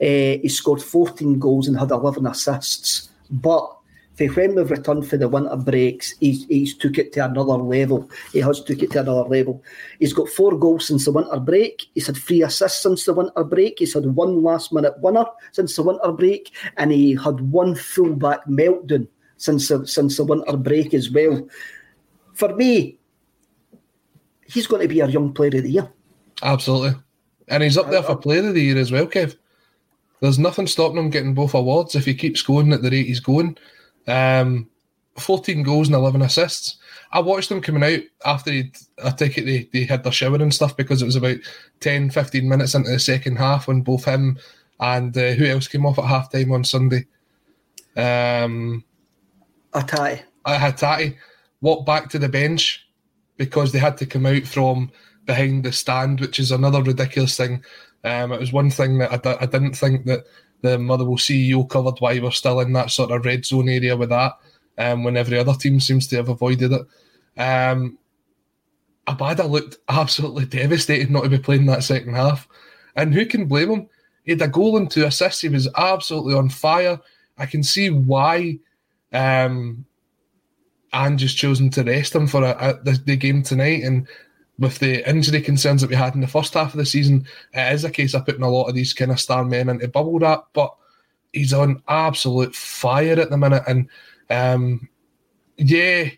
[0.01, 3.09] Uh, he scored 14 goals and had 11 assists.
[3.31, 3.77] But
[4.17, 8.11] for when we've returned for the winter breaks, he's, he's took it to another level.
[8.33, 9.63] He has took it to another level.
[10.01, 11.87] He's got four goals since the winter break.
[11.95, 13.79] He's had three assists since the winter break.
[13.79, 18.45] He's had one last minute winner since the winter break, and he had one fullback
[18.47, 21.49] meltdown since the, since the winter break as well.
[22.35, 22.99] For me,
[24.47, 25.89] he's going to be our young player of the year.
[26.43, 27.01] Absolutely.
[27.49, 29.37] And he's up there for player of the year as well, Kev.
[30.21, 33.21] There's nothing stopping him getting both awards if he keeps going at the rate he's
[33.21, 33.57] going.
[34.07, 34.69] Um,
[35.19, 36.77] 14 goals and 11 assists.
[37.11, 40.37] I watched them coming out after he'd, I take it they, they had their shower
[40.37, 41.39] and stuff because it was about
[41.81, 44.39] 10, 15 minutes into the second half when both him
[44.81, 47.07] and uh, who else came off at half time on Sunday?
[47.97, 48.85] Um,
[49.75, 50.23] Hatate.
[50.45, 51.17] I Hatate
[51.61, 52.87] walked back to the bench
[53.37, 54.91] because they had to come out from
[55.25, 57.65] behind the stand, which is another ridiculous thing.
[58.05, 60.25] Um, it was one thing that I d- I didn't think that
[60.63, 64.11] the Motherwell CEO covered why we're still in that sort of red zone area with
[64.11, 64.39] that,
[64.79, 67.41] um, when every other team seems to have avoided it.
[67.41, 67.99] Um,
[69.07, 72.49] Abada looked absolutely devastated not to be playing that second half.
[72.95, 73.89] And who can blame him?
[74.25, 75.41] He had a goal and two assists.
[75.41, 77.01] He was absolutely on fire.
[77.39, 78.59] I can see why
[79.13, 79.85] um,
[81.17, 83.83] just chosen to rest him for a, a, the, the game tonight.
[83.83, 84.07] And
[84.59, 87.73] with the injury concerns that we had in the first half of the season, it
[87.73, 90.19] is a case of putting a lot of these kind of star men into bubble
[90.19, 90.45] wrap.
[90.53, 90.75] But
[91.33, 93.89] he's on absolute fire at the minute, and
[94.31, 94.89] um,
[95.57, 96.11] yeah.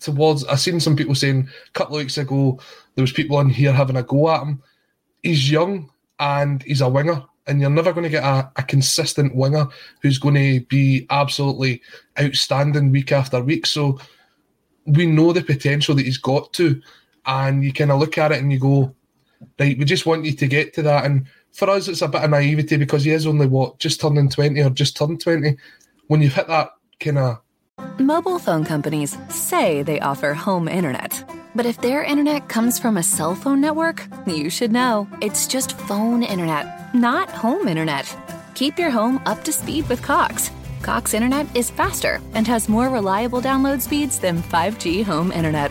[0.00, 2.58] Towards, I've seen some people saying a couple of weeks ago
[2.94, 4.62] there was people on here having a go at him.
[5.22, 9.36] He's young and he's a winger, and you're never going to get a, a consistent
[9.36, 9.68] winger
[10.00, 11.82] who's going to be absolutely
[12.18, 13.66] outstanding week after week.
[13.66, 14.00] So
[14.86, 16.80] we know the potential that he's got to,
[17.26, 18.94] and you kind of look at it and you go,
[19.58, 21.04] right, we just want you to get to that.
[21.04, 24.28] And for us, it's a bit of naivety because he is only what just turning
[24.28, 25.56] twenty or just turned twenty.
[26.06, 26.70] When you've hit that
[27.00, 27.40] kind of
[27.98, 31.24] Mobile phone companies say they offer home internet.
[31.54, 35.08] But if their internet comes from a cell phone network, you should know.
[35.20, 38.16] It's just phone internet, not home internet.
[38.54, 40.50] Keep your home up to speed with Cox.
[40.82, 45.70] Cox internet is faster and has more reliable download speeds than 5G home internet.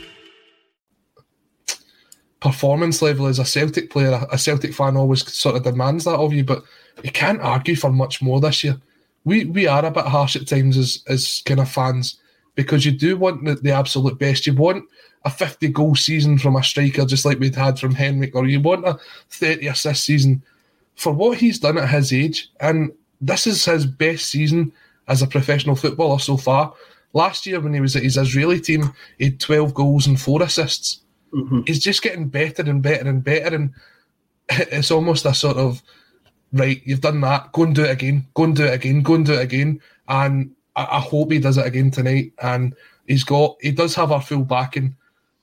[2.41, 6.33] Performance level as a Celtic player, a Celtic fan always sort of demands that of
[6.33, 6.63] you, but
[7.03, 8.75] you can't argue for much more this year.
[9.23, 12.17] We we are a bit harsh at times as as kind of fans
[12.55, 14.47] because you do want the, the absolute best.
[14.47, 14.83] You want
[15.23, 18.59] a 50 goal season from a striker just like we'd had from Henrik, or you
[18.59, 20.43] want a 30 assist season
[20.95, 22.49] for what he's done at his age.
[22.59, 24.71] And this is his best season
[25.07, 26.73] as a professional footballer so far.
[27.13, 30.41] Last year, when he was at his Israeli team, he had 12 goals and four
[30.41, 31.01] assists.
[31.33, 31.61] Mm-hmm.
[31.65, 33.55] He's just getting better and better and better.
[33.55, 33.73] And
[34.49, 35.81] it's almost a sort of,
[36.53, 39.15] right, you've done that, go and do it again, go and do it again, go
[39.15, 39.81] and do it again.
[40.07, 42.33] And I, I hope he does it again tonight.
[42.41, 42.75] And
[43.07, 44.95] he's got, he does have our full backing.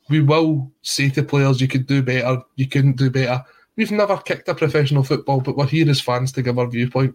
[0.09, 3.45] We will say to players, you could do better, you couldn't do better.
[3.76, 7.14] We've never kicked a professional football, but we're here as fans to give our viewpoint.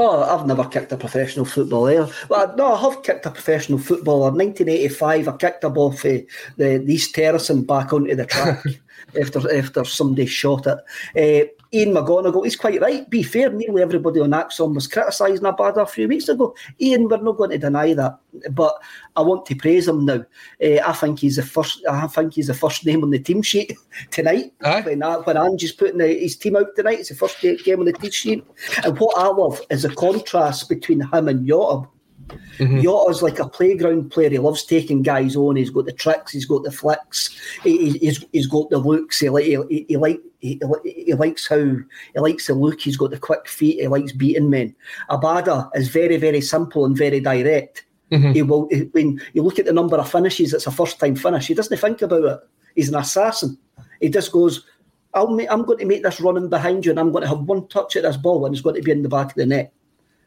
[0.00, 2.08] Oh, I've never kicked a professional footballer.
[2.28, 4.30] Well, no, I have kicked a professional footballer.
[4.30, 8.62] 1985, I kicked a ball for the, the East and back onto the track
[9.20, 10.78] after after somebody shot it.
[11.16, 13.08] Uh, Ian McGonigal, he's quite right.
[13.10, 16.54] Be fair, nearly everybody on ACSOM was criticising Abada a few weeks ago.
[16.80, 18.18] Ian, we're not going to deny that,
[18.52, 18.74] but
[19.16, 20.24] I want to praise him now.
[20.62, 21.84] Uh, I think he's the first.
[21.86, 23.74] I think he's the first name on the team sheet
[24.10, 24.52] tonight.
[24.62, 24.80] Aye.
[24.80, 27.86] When, uh, when Angie's putting his team out tonight, it's the first ga- game on
[27.86, 28.46] the team sheet.
[28.84, 31.88] And what I love is the contrast between him and Yotab.
[32.58, 32.82] Mhm.
[32.82, 34.30] Jota's like a playground player.
[34.30, 35.56] He loves taking guys on.
[35.56, 36.32] He's got the tricks.
[36.32, 37.30] He's got the flicks.
[37.62, 39.20] He, he- he's, he's got the looks.
[39.20, 42.80] He, like he, he, like he, he likes how he likes the look.
[42.80, 43.80] He's got the quick feet.
[43.80, 44.74] He likes beating men.
[45.10, 47.84] Abada is very very simple and very direct.
[48.12, 48.34] Mhm.
[48.34, 50.52] He will he- when you look at the number of finishes.
[50.52, 51.46] It's a first time finish.
[51.46, 52.40] He doesn't think about it.
[52.74, 53.56] He's an assassin.
[54.00, 54.64] He just goes.
[55.14, 57.40] I'll make, I'm going to make this running behind you, and I'm going to have
[57.40, 59.46] one touch at this ball, and it's going to be in the back of the
[59.46, 59.72] net.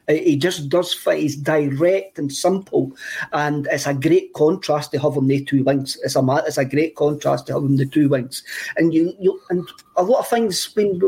[0.08, 1.18] He just does fit.
[1.18, 2.92] He's direct and simple,
[3.32, 5.96] and it's a great contrast to have him the two wings.
[6.02, 8.42] It's a it's a great contrast to have him the two wings,
[8.76, 11.00] and you you and a lot of things when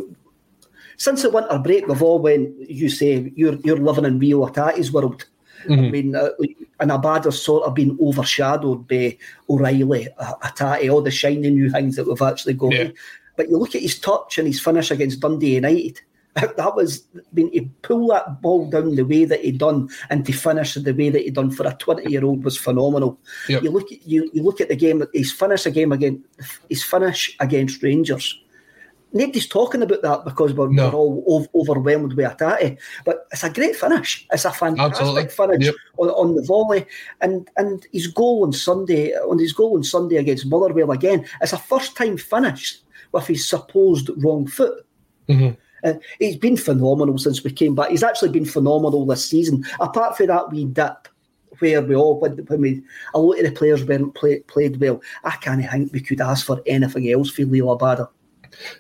[0.97, 2.70] since the winter break we've all went.
[2.70, 5.24] You say you're you're living in Reo Hatate's world.
[5.68, 6.28] I mean, uh,
[6.80, 9.16] and Abada's sort of been overshadowed by
[9.49, 12.72] O'Riley, Atati, all the shiny new things that we've actually got.
[12.72, 12.90] Yeah.
[13.36, 16.01] But you look at his touch and his finish against Dundee United.
[16.35, 20.32] That was being to pull that ball down the way that he'd done and to
[20.32, 23.20] finish the way that he'd done for a twenty year old was phenomenal.
[23.49, 23.62] Yep.
[23.62, 25.05] You look at you, you look at the game.
[25.12, 26.24] he's finished a game again.
[26.68, 28.41] His finish against Rangers.
[29.12, 30.89] Nobody's talking about that because we're, No.
[30.89, 32.78] we're all ov- overwhelmed with Hatate.
[33.05, 34.26] But it's a great finish.
[34.32, 35.28] It's a fantastic Absolutely.
[35.28, 35.74] finish Yep.
[35.99, 36.85] on, on the volley.
[37.20, 41.53] And and his goal on Sunday, on his goal on Sunday against Motherwell again, it's
[41.53, 42.80] a first time finish
[43.12, 44.85] with his supposed wrong foot.
[45.28, 45.57] Mhm.
[45.85, 47.91] Uh, he's been phenomenal since we came back.
[47.91, 49.64] He's actually been phenomenal this season.
[49.80, 51.09] Apart from that wee dip
[51.59, 52.82] where we all when, when we
[53.14, 56.47] a lot of the players weren't play, played well, I can't think we could ask
[56.47, 58.09] for anything else for Liel Abada.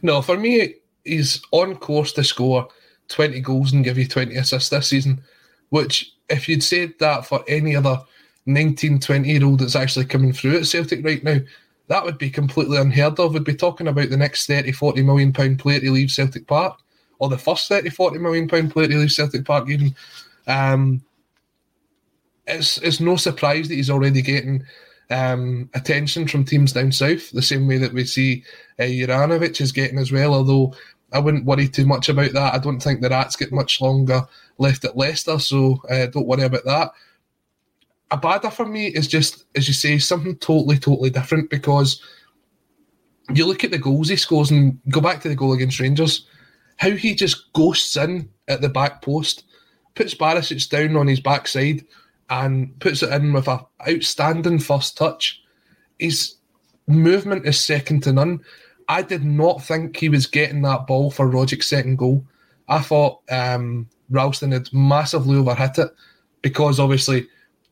[0.02, 0.74] No, for me,
[1.04, 2.68] he's on course to score
[3.08, 5.22] 20 goals and give you 20 assists this season,
[5.70, 8.00] which, if you'd said that for any other
[8.46, 11.38] 19, 20 year old that's actually coming through at Celtic right now,
[11.88, 13.34] that would be completely unheard of.
[13.34, 16.78] We'd be talking about the next 30, 40 million pound player to leave Celtic Park,
[17.24, 19.94] or the first 30, 40 million pound player to leave Celtic Park, even.
[20.46, 21.02] Um,
[22.46, 24.64] it's, it's no surprise that he's already getting
[25.10, 28.44] um, attention from teams down south, the same way that we see
[28.78, 30.34] uh, Juranovic is getting as well.
[30.34, 30.74] Although
[31.12, 32.54] I wouldn't worry too much about that.
[32.54, 34.26] I don't think the Rats get much longer
[34.58, 36.90] left at Leicester, so uh, don't worry about that.
[38.10, 42.02] A Abada for me is just, as you say, something totally, totally different because
[43.32, 46.26] you look at the goals he scores and go back to the goal against Rangers,
[46.76, 49.44] how he just ghosts in at the back post,
[49.94, 51.84] puts Barisic down on his backside,
[52.30, 55.42] and puts it in with a outstanding first touch.
[55.98, 56.36] His
[56.86, 58.40] movement is second to none.
[58.88, 62.24] I did not think he was getting that ball for Rogic's second goal.
[62.68, 65.90] I thought um, Ralston had massively overhit it
[66.42, 67.26] because obviously,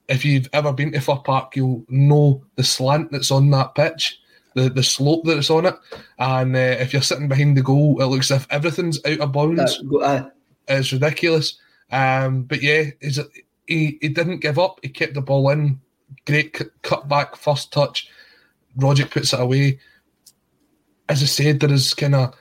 [0.08, 4.20] if you've ever been to Fir Park, you'll know the slant that's on that pitch,
[4.54, 5.74] the, the slope that it's on it.
[6.18, 9.32] And uh, if you're sitting behind the goal, it looks as if everything's out of
[9.32, 9.82] bounds.
[10.02, 10.28] Uh,
[10.68, 11.58] it's ridiculous.
[11.90, 13.20] Um, but yeah, is
[13.66, 14.80] he, he didn't give up.
[14.82, 15.80] He kept the ball in.
[16.26, 18.08] Great cut back, first touch.
[18.78, 19.78] Rogic puts it away.
[21.08, 22.34] As I said, there is kind of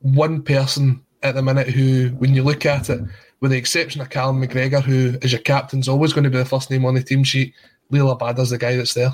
[0.00, 3.00] one person at the minute who, when you look at it,
[3.40, 6.38] with the exception of Callum McGregor, who is your captain, is always going to be
[6.38, 7.54] the first name on the team sheet.
[7.92, 9.12] Liel Abada's the guy that's there.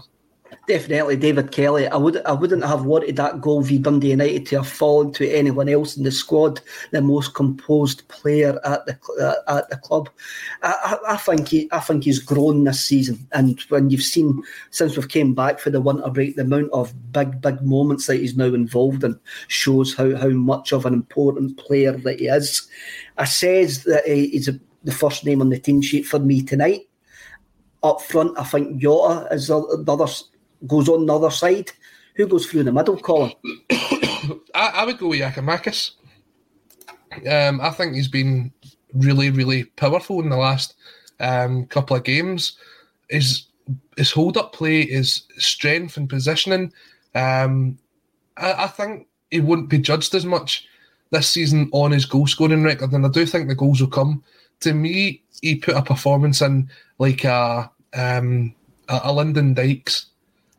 [0.66, 1.86] Definitely, David Kelly.
[1.88, 5.30] I would I wouldn't have wanted that goal v Dundee United to have fallen to
[5.30, 6.60] anyone else in the squad.
[6.90, 10.08] The most composed player at the uh, at the club.
[10.62, 13.26] I, I, I, think he I think he's grown this season.
[13.32, 16.94] And when you've seen since we've came back for the winter break, the amount of
[17.12, 21.58] big big moments that he's now involved in shows how how much of an important
[21.58, 22.66] player that he is.
[23.18, 26.88] I says that he's a, the first name on the team sheet for me tonight.
[27.82, 30.06] Up front, I think Jota is the, the other
[30.66, 31.70] goes on the other side.
[32.16, 33.32] Who goes through the middle, Colin?
[33.70, 35.92] I, I, would go with Giakoumakis.
[37.28, 38.52] Um, I think he's been
[38.92, 40.74] really, really powerful in the last
[41.20, 42.56] um, couple of games.
[43.08, 43.46] His
[43.96, 46.72] his hold up play, his strength and positioning.
[47.14, 47.78] Um,
[48.36, 50.66] I, I, think he wouldn't be judged as much
[51.10, 54.22] this season on his goal scoring record, and I do think the goals will come.
[54.60, 58.54] To me, he put a performance in like a um,
[58.88, 60.06] a, a Lyndon Dykes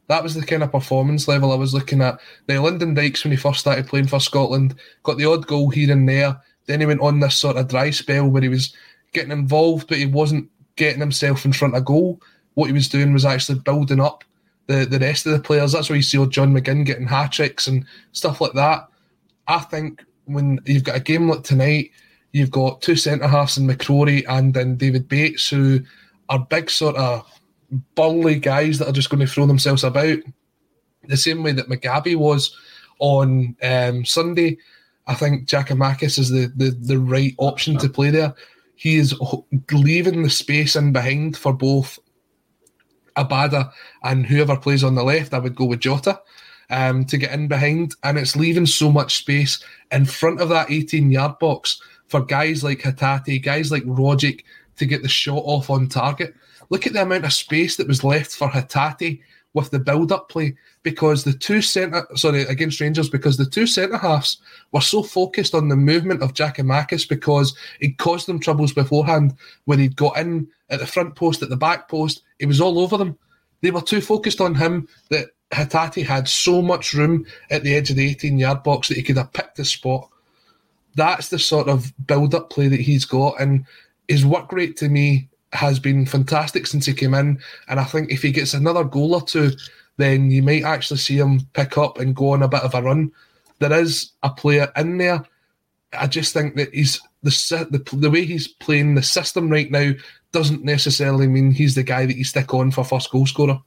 [0.08, 2.20] that was the kind of performance level I was looking at.
[2.47, 5.91] Now, Lyndon Dykes, when he first started playing for Scotland, got the odd goal here
[5.91, 6.39] and there.
[6.68, 8.76] Then he went on this sort of dry spell where he was
[9.14, 12.22] getting involved, but he wasn't getting himself in front of goal.
[12.53, 14.24] What he was doing was actually building up
[14.68, 15.72] the, the rest of the players.
[15.72, 18.88] That's why you see old John McGinn getting hat tricks and stuff like that.
[19.47, 21.91] I think when you've got a game like tonight,
[22.32, 25.82] you've got two centre halves in McCrorie and then David Bates, who
[26.30, 27.26] are big sort of
[27.95, 30.20] burly guys that are just going to throw themselves about.
[31.03, 32.55] The same way that Mugabi was
[32.99, 34.57] on um, Sunday.
[35.07, 38.34] I think Giakoumakis is the, the, the right option to play there.
[38.76, 39.16] He is
[39.72, 41.99] leaving the space in behind for both
[43.16, 43.72] Abada
[44.03, 45.34] and whoever plays on the left.
[45.34, 46.20] I would go with Jota
[46.70, 50.72] um, to get in behind, and it's leaving so much space in front of that
[50.72, 54.43] 18 yard box for guys like Hatate, guys like Rogic
[54.78, 56.36] to get the shot off on target.
[56.70, 59.22] Look at the amount of space that was left for Hatate
[59.55, 60.53] with the build-up play
[60.84, 64.38] because the two centre sorry against Rangers because the two centre halves
[64.74, 69.80] were so focused on the movement of Giakoumakis because it caused them troubles beforehand when
[69.80, 72.24] he'd got in at the front post at the back post.
[72.39, 73.18] It was all over them.
[73.61, 77.89] They were too focused on him that Hatate had so much room at the edge
[77.89, 80.09] of the 18 yard box that he could have picked the spot.
[80.95, 83.66] That's the sort of build-up play that he's got and
[84.09, 87.39] his work rate to me has been fantastic since he came in.
[87.68, 89.51] And I think if he gets another goal or two,
[89.97, 92.82] then you might actually see him pick up and go on a bit of a
[92.82, 93.12] run.
[93.60, 95.26] There is a player in there.
[95.93, 99.91] I just think that he's the, the the way he's playing the system right now
[100.32, 103.60] doesn't necessarily mean he's the guy that you stick on for first goal scorer.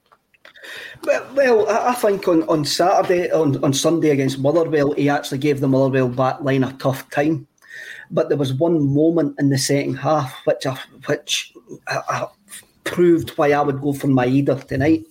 [1.05, 5.61] Well, well, I think on, on Saturday, on, on Sunday against Motherwell, he actually gave
[5.61, 7.47] the Motherwell back line a tough time.
[8.11, 11.55] But there was one moment in the second half which I, which
[11.87, 12.27] I, I
[12.85, 15.05] proved why I would go for Maeda tonight.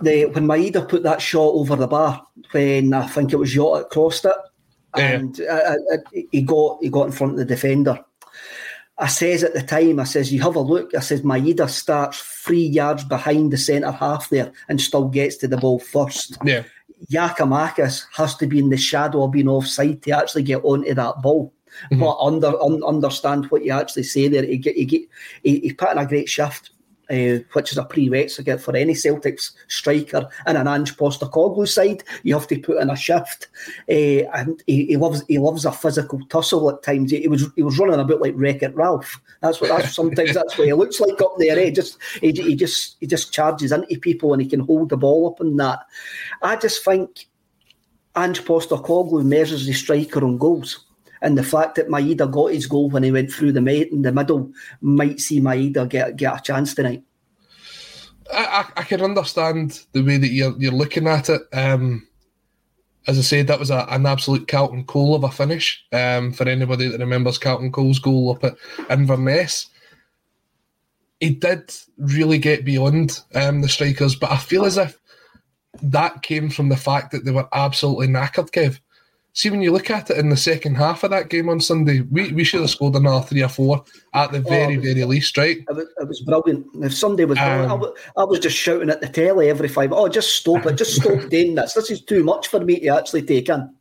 [0.00, 3.82] The, when Maeda put that shot over the bar, when I think it was Jota
[3.82, 4.36] that crossed it,
[4.96, 5.10] yeah.
[5.10, 7.98] and uh, uh, uh, he got he got in front of the defender.
[8.98, 10.92] I says at the time, I says, you have a look.
[10.94, 15.48] I says, Maeda starts three yards behind the centre half there and still gets to
[15.48, 16.36] the ball first.
[16.44, 16.64] Yeah.
[17.08, 21.22] Giakoumakis has to be in the shadow of being offside to actually get onto that
[21.22, 21.54] ball.
[21.84, 22.00] Mm-hmm.
[22.00, 24.44] But under un, understand what you actually say there.
[24.44, 25.08] He, he,
[25.42, 26.70] he, he put in a great shift.
[27.10, 32.04] uh, which is a prerequisite for any Celtics striker in an Ange Postecoglou side.
[32.22, 33.48] You have to put in a shift,
[33.88, 37.10] uh, and he, he, loves he loves a physical tussle at times.
[37.10, 39.20] He, he was he was running a bit like Wreck It Ralph.
[39.40, 41.58] That's what that's sometimes that's what he looks like up there.
[41.58, 44.96] He just he, he just he just charges into people and he can hold the
[44.96, 45.80] ball up and that.
[46.42, 47.26] I just think
[48.16, 50.84] Ange Postecoglou measures the striker on goals.
[51.20, 54.12] And the fact that Maeda got his goal when he went through the in the
[54.12, 57.02] middle might see Maeda get get a chance tonight.
[58.32, 58.44] I,
[58.76, 61.42] I, I can understand the way that you're you're looking at it.
[61.52, 62.06] Um,
[63.06, 65.82] as I said, that was a, an absolute Carlton Cole of a finish.
[65.92, 68.56] Um, for anybody that remembers Carlton Cole's goal up at
[68.90, 69.68] Inverness,
[71.18, 74.98] he did really get beyond um, the strikers, but I feel as if
[75.82, 78.78] that came from the fact that they were absolutely knackered, Kev
[79.38, 82.00] see when you look at it in the second half of that game on Sunday,
[82.00, 85.38] we, we should have scored another three or four at the very, oh, very least,
[85.38, 85.58] right?
[85.58, 86.66] It was, it was brilliant.
[86.82, 89.92] If Sunday was, um, I, was, I was just shouting at the telly every five.
[89.92, 90.74] Oh, just stop it!
[90.74, 91.74] Just stop doing this.
[91.74, 93.72] This is too much for me to actually take in.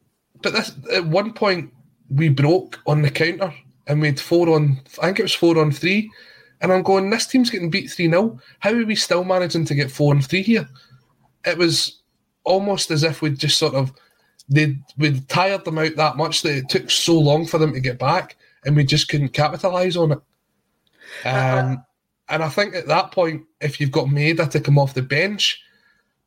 [0.44, 1.74] But this, at one point,
[2.12, 3.52] we broke on the counter
[3.88, 4.80] and we had four on.
[5.02, 6.12] I think it was four on three.
[6.62, 8.40] And I'm going, this team's getting beat 3 0.
[8.58, 10.68] How are we still managing to get 4 and 3 here?
[11.46, 12.02] It was
[12.46, 13.94] almost as if we'd just sort of
[14.50, 17.80] they we tired them out that much that it took so long for them to
[17.80, 20.20] get back, and we just couldn't capitalise on it.
[21.26, 21.60] Uh-huh.
[21.60, 21.76] Um, uh,
[22.30, 25.62] and I think at that point, if you've got Maeda to come off the bench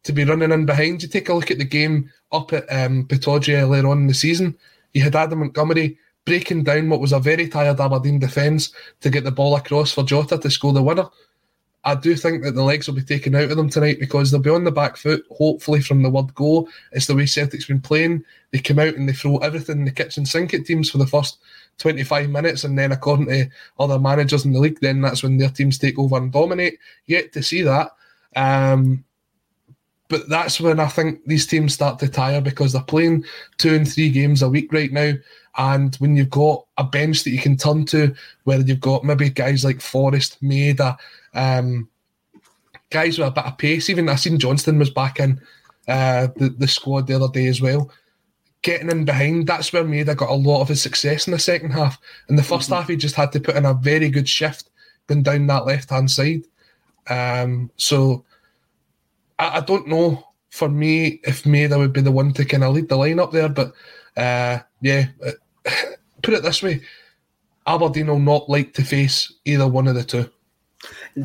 [0.04, 3.06] to be running in behind, you take a look at the game up at um,
[3.10, 4.56] earlier on in the season.
[4.94, 9.24] You had Adam Montgomery breaking down what was a very tired Aberdeen defence to get
[9.24, 11.08] the ball across for Jota to score the winner.
[11.84, 14.40] I do think that the legs will be taken out of them tonight because they'll
[14.40, 16.68] be on the back foot, hopefully, from the word go.
[16.92, 18.22] It's the way Celtic's been playing.
[18.50, 21.06] They come out and they throw everything in the kitchen sink at teams for the
[21.06, 21.38] first
[21.78, 25.48] 25 minutes, and then, according to other managers in the league, then that's when their
[25.48, 26.78] teams take over and dominate.
[27.06, 27.92] Yet to see that.
[28.36, 29.04] Um,
[30.08, 33.24] but that's when I think these teams start to tire because they're playing
[33.56, 35.14] two and three games a week right now.
[35.56, 39.30] And when you've got a bench that you can turn to, whether you've got maybe
[39.30, 40.96] guys like Forrest, Maeda,
[41.34, 41.88] um,
[42.90, 43.88] guys with a bit of pace.
[43.88, 45.40] Even I seen Johnston was back in
[45.88, 47.90] uh, the the squad the other day as well.
[48.62, 51.70] Getting in behind, that's where Maeda got a lot of his success in the second
[51.70, 51.98] half.
[52.28, 52.72] In the 1st mm-hmm.
[52.74, 54.68] half, he just had to put in a very good shift
[55.06, 56.44] going down that left hand side.
[57.08, 58.24] Um, so
[59.38, 62.74] I, I, don't know for me if Maeda would be the one to kind of
[62.74, 63.72] lead the line up there, but
[64.20, 65.06] uh, yeah,
[66.22, 66.82] put it this way
[67.66, 70.28] Aberdeen will not like to face either one of the two.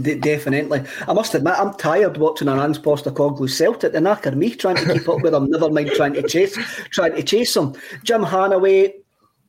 [0.02, 0.84] D- definitely.
[1.08, 3.94] I must admit, I'm tired watching an Ange Postecoglou Celtic.
[3.94, 5.50] The knacker me trying to keep up with them.
[5.50, 6.58] Never mind trying to chase,
[6.90, 7.74] trying to chase them.
[8.04, 8.94] Jim Hannaway,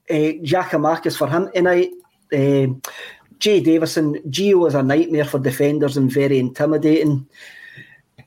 [0.09, 1.91] uh, Giakoumakis for him tonight.
[2.33, 2.67] Uh,
[3.39, 7.27] Jay Davison, Gio is a nightmare for defenders and very intimidating.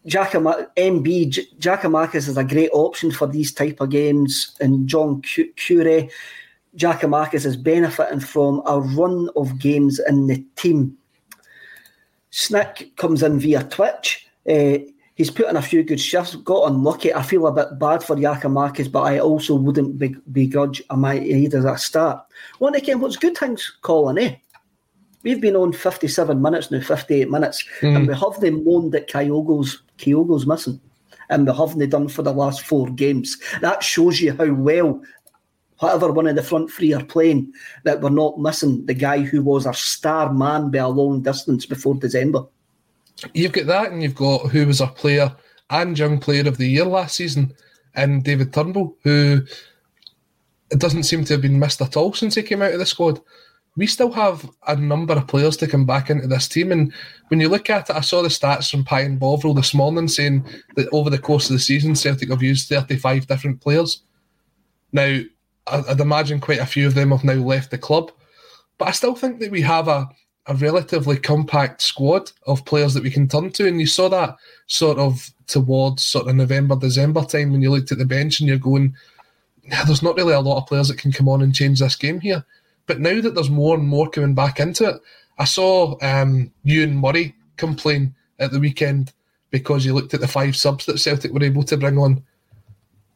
[0.05, 4.55] MB, Giakoumakis is a great option for these type of games.
[4.59, 6.09] And John C- Curry,
[6.77, 10.97] Giakoumakis is benefiting from a run of games in the team
[12.31, 14.27] Snick comes in via Twitch.
[14.49, 14.77] Uh,
[15.15, 17.13] he's put in a few good shifts, got unlucky.
[17.13, 19.97] I feel a bit bad for Giakoumakis, but I also wouldn't
[20.31, 22.25] begrudge a Maeda either a start.
[22.59, 24.35] One again, what's good things, Colin, eh?
[25.23, 27.95] We've been on 57 minutes now, 58 minutes, mm.
[27.95, 30.79] and we haven't moaned that Kyogo's, Kyogo's missing.
[31.29, 33.37] And we haven't done for the last four games.
[33.61, 35.01] That shows you how well
[35.79, 37.51] whatever one of the front three are playing,
[37.83, 41.65] that we're not missing the guy who was our star man by a long distance
[41.65, 42.45] before December.
[43.33, 45.35] You've got that, and you've got who was our player
[45.69, 47.53] and young player of the year last season,
[47.95, 49.41] and David Turnbull, who
[50.71, 52.85] it doesn't seem to have been missed at all since he came out of the
[52.85, 53.19] squad.
[53.75, 56.93] We still have a number of players to come back into this team, and
[57.29, 60.07] when you look at it, I saw the stats from Pie and Bovril this morning
[60.07, 60.45] saying
[60.75, 64.03] that over the course of the season, Celtic have used 35 different players.
[64.91, 65.21] Now,
[65.67, 68.11] I'd imagine quite a few of them have now left the club.
[68.77, 70.09] But I still think that we have a,
[70.47, 73.67] a relatively compact squad of players that we can turn to.
[73.67, 77.91] And you saw that sort of towards sort of November, December time when you looked
[77.91, 78.95] at the bench and you're going,
[79.85, 82.19] there's not really a lot of players that can come on and change this game
[82.19, 82.43] here.
[82.89, 84.95] But now that there's more and more coming back into it,
[85.37, 89.13] I saw um, Ewan Murray complain at the weekend
[89.51, 92.23] because he looked at the five subs that Celtic were able to bring on.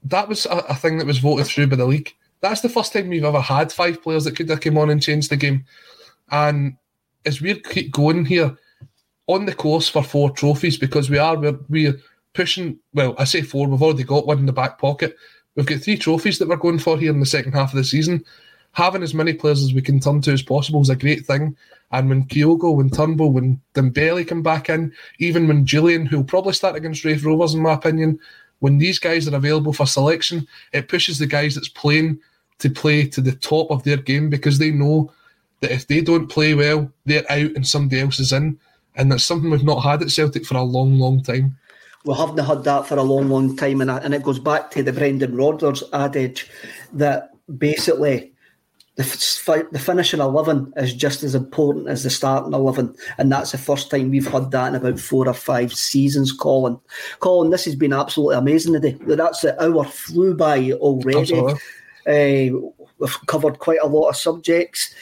[0.04, 2.14] That was a, a thing that was voted through by the league.
[2.42, 5.02] That's the first time we've ever had five players that could have come on and
[5.02, 5.66] changed the game.
[6.30, 6.78] And
[7.26, 8.56] as we keep going here,
[9.26, 12.00] on the course for four trophies because we are we're, we're
[12.34, 12.78] pushing.
[12.94, 13.68] Well, I say four.
[13.68, 15.18] We've already got one in the back pocket.
[15.56, 17.84] We've got three trophies that we're going for here in the second half of the
[17.84, 18.24] season.
[18.74, 21.56] Having as many players as we can turn to as possible is a great thing.
[21.92, 26.54] And when Kyogo, when Turnbull, when Dembele come back in, even when Jullien, who'll probably
[26.54, 28.20] start against Raith Rovers, in my opinion,
[28.60, 32.20] when these guys are available for selection, it pushes the guys that's playing
[32.60, 35.12] to play to the top of their game because they know
[35.60, 38.60] that if they don't play well, they're out and somebody else is in.
[38.96, 41.58] And that's something we've not had at Celtic for a long, long time.
[42.06, 44.84] We haven't had that for a long, long time, and, and it goes back to
[44.84, 46.50] the Brendan Rodgers adage
[46.92, 48.33] that basically
[48.96, 53.58] the, the finishing 11 is just as important as the starting 11 and that's the
[53.58, 56.80] first time we've had that in about four or five seasons colin.
[57.20, 58.98] Colin this has been absolutely amazing today.
[59.02, 61.40] That's the hour flew by already.
[62.06, 62.60] Uh,
[63.00, 64.94] we've covered quite a lot of subjects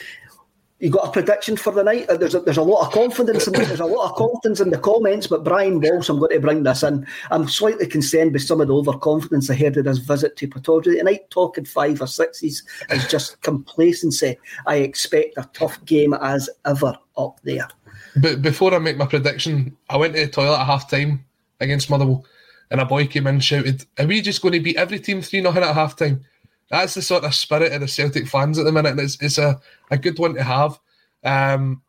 [0.82, 2.08] you got a prediction for the night?
[2.08, 4.70] Uh, there's a, there's a lot of confidence in there's a lot of confidence in
[4.70, 7.06] the comments, but Brian Walsh, I'm going to bring this in.
[7.30, 11.30] I'm slightly concerned by some of the overconfidence ahead of this visit to Pittodrie tonight.
[11.30, 14.36] Talking five or sixes is just complacency.
[14.66, 17.68] I expect a tough game as ever up there.
[18.16, 21.24] But before I make my prediction, I went to the toilet at half time
[21.60, 22.26] against Motherwell,
[22.72, 25.22] and a boy came in and shouted, "Are we just going to beat every team
[25.22, 26.24] three 0 at half time?"
[26.70, 29.38] That's the sort of spirit of the Celtic fans at the minute, and it's, it's
[29.38, 29.60] a,
[29.90, 30.78] a good one to have.
[31.24, 31.82] Um,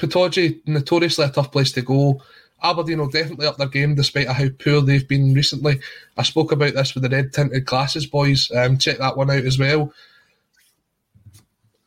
[0.00, 2.22] notoriously a tough place to go.
[2.62, 5.80] Aberdeen will definitely up their game despite how poor they've been recently.
[6.16, 8.50] I spoke about this with the red tinted glasses boys.
[8.52, 9.92] Um, check that one out as well.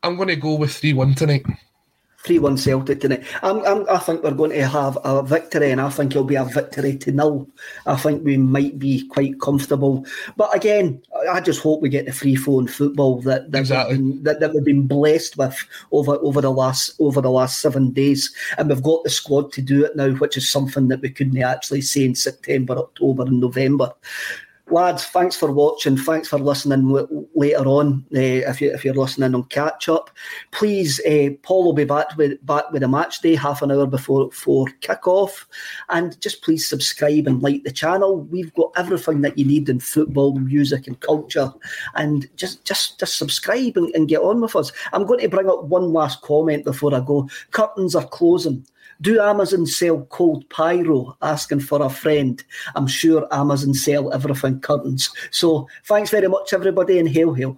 [0.04, 1.46] I'm going to go with 3 1 tonight.
[2.26, 3.24] 3 1 Celtic tonight.
[3.42, 6.36] I'm, I'm, i think we're going to have a victory, and I think it'll be
[6.36, 7.48] a victory to nil.
[7.86, 10.06] I think we might be quite comfortable.
[10.38, 13.98] But again, I just hope we get the free flowing football that that, exactly.
[13.98, 15.58] we've been, that, that we've been blessed with
[15.92, 18.34] over, over the last over the last seven days.
[18.58, 21.42] And we've got the squad to do it now, which is something that we couldn't
[21.42, 23.94] actually say in September, October, and November
[24.72, 25.98] lads, thanks for watching.
[25.98, 28.06] Thanks for listening later on.
[28.14, 30.10] Uh, if you if you're listening on catch up,
[30.52, 33.86] please, uh, Paul will be back with back with a match day half an hour
[33.86, 35.48] before for kick off,
[35.90, 38.22] and just please subscribe and like the channel.
[38.22, 41.54] We've got everything that you need in football, music, and culture,
[41.96, 44.72] and just just just subscribe and, and get on with us.
[44.94, 47.30] I'm going to bring up one last comment before I go.
[47.52, 48.66] Curtains are closing.
[49.02, 51.16] Do Amazon sell cold pyro?
[51.22, 52.44] Asking for a friend.
[52.76, 55.10] I'm sure Amazon sell everything curtains.
[55.32, 57.58] So thanks very much, everybody, and hail, hail.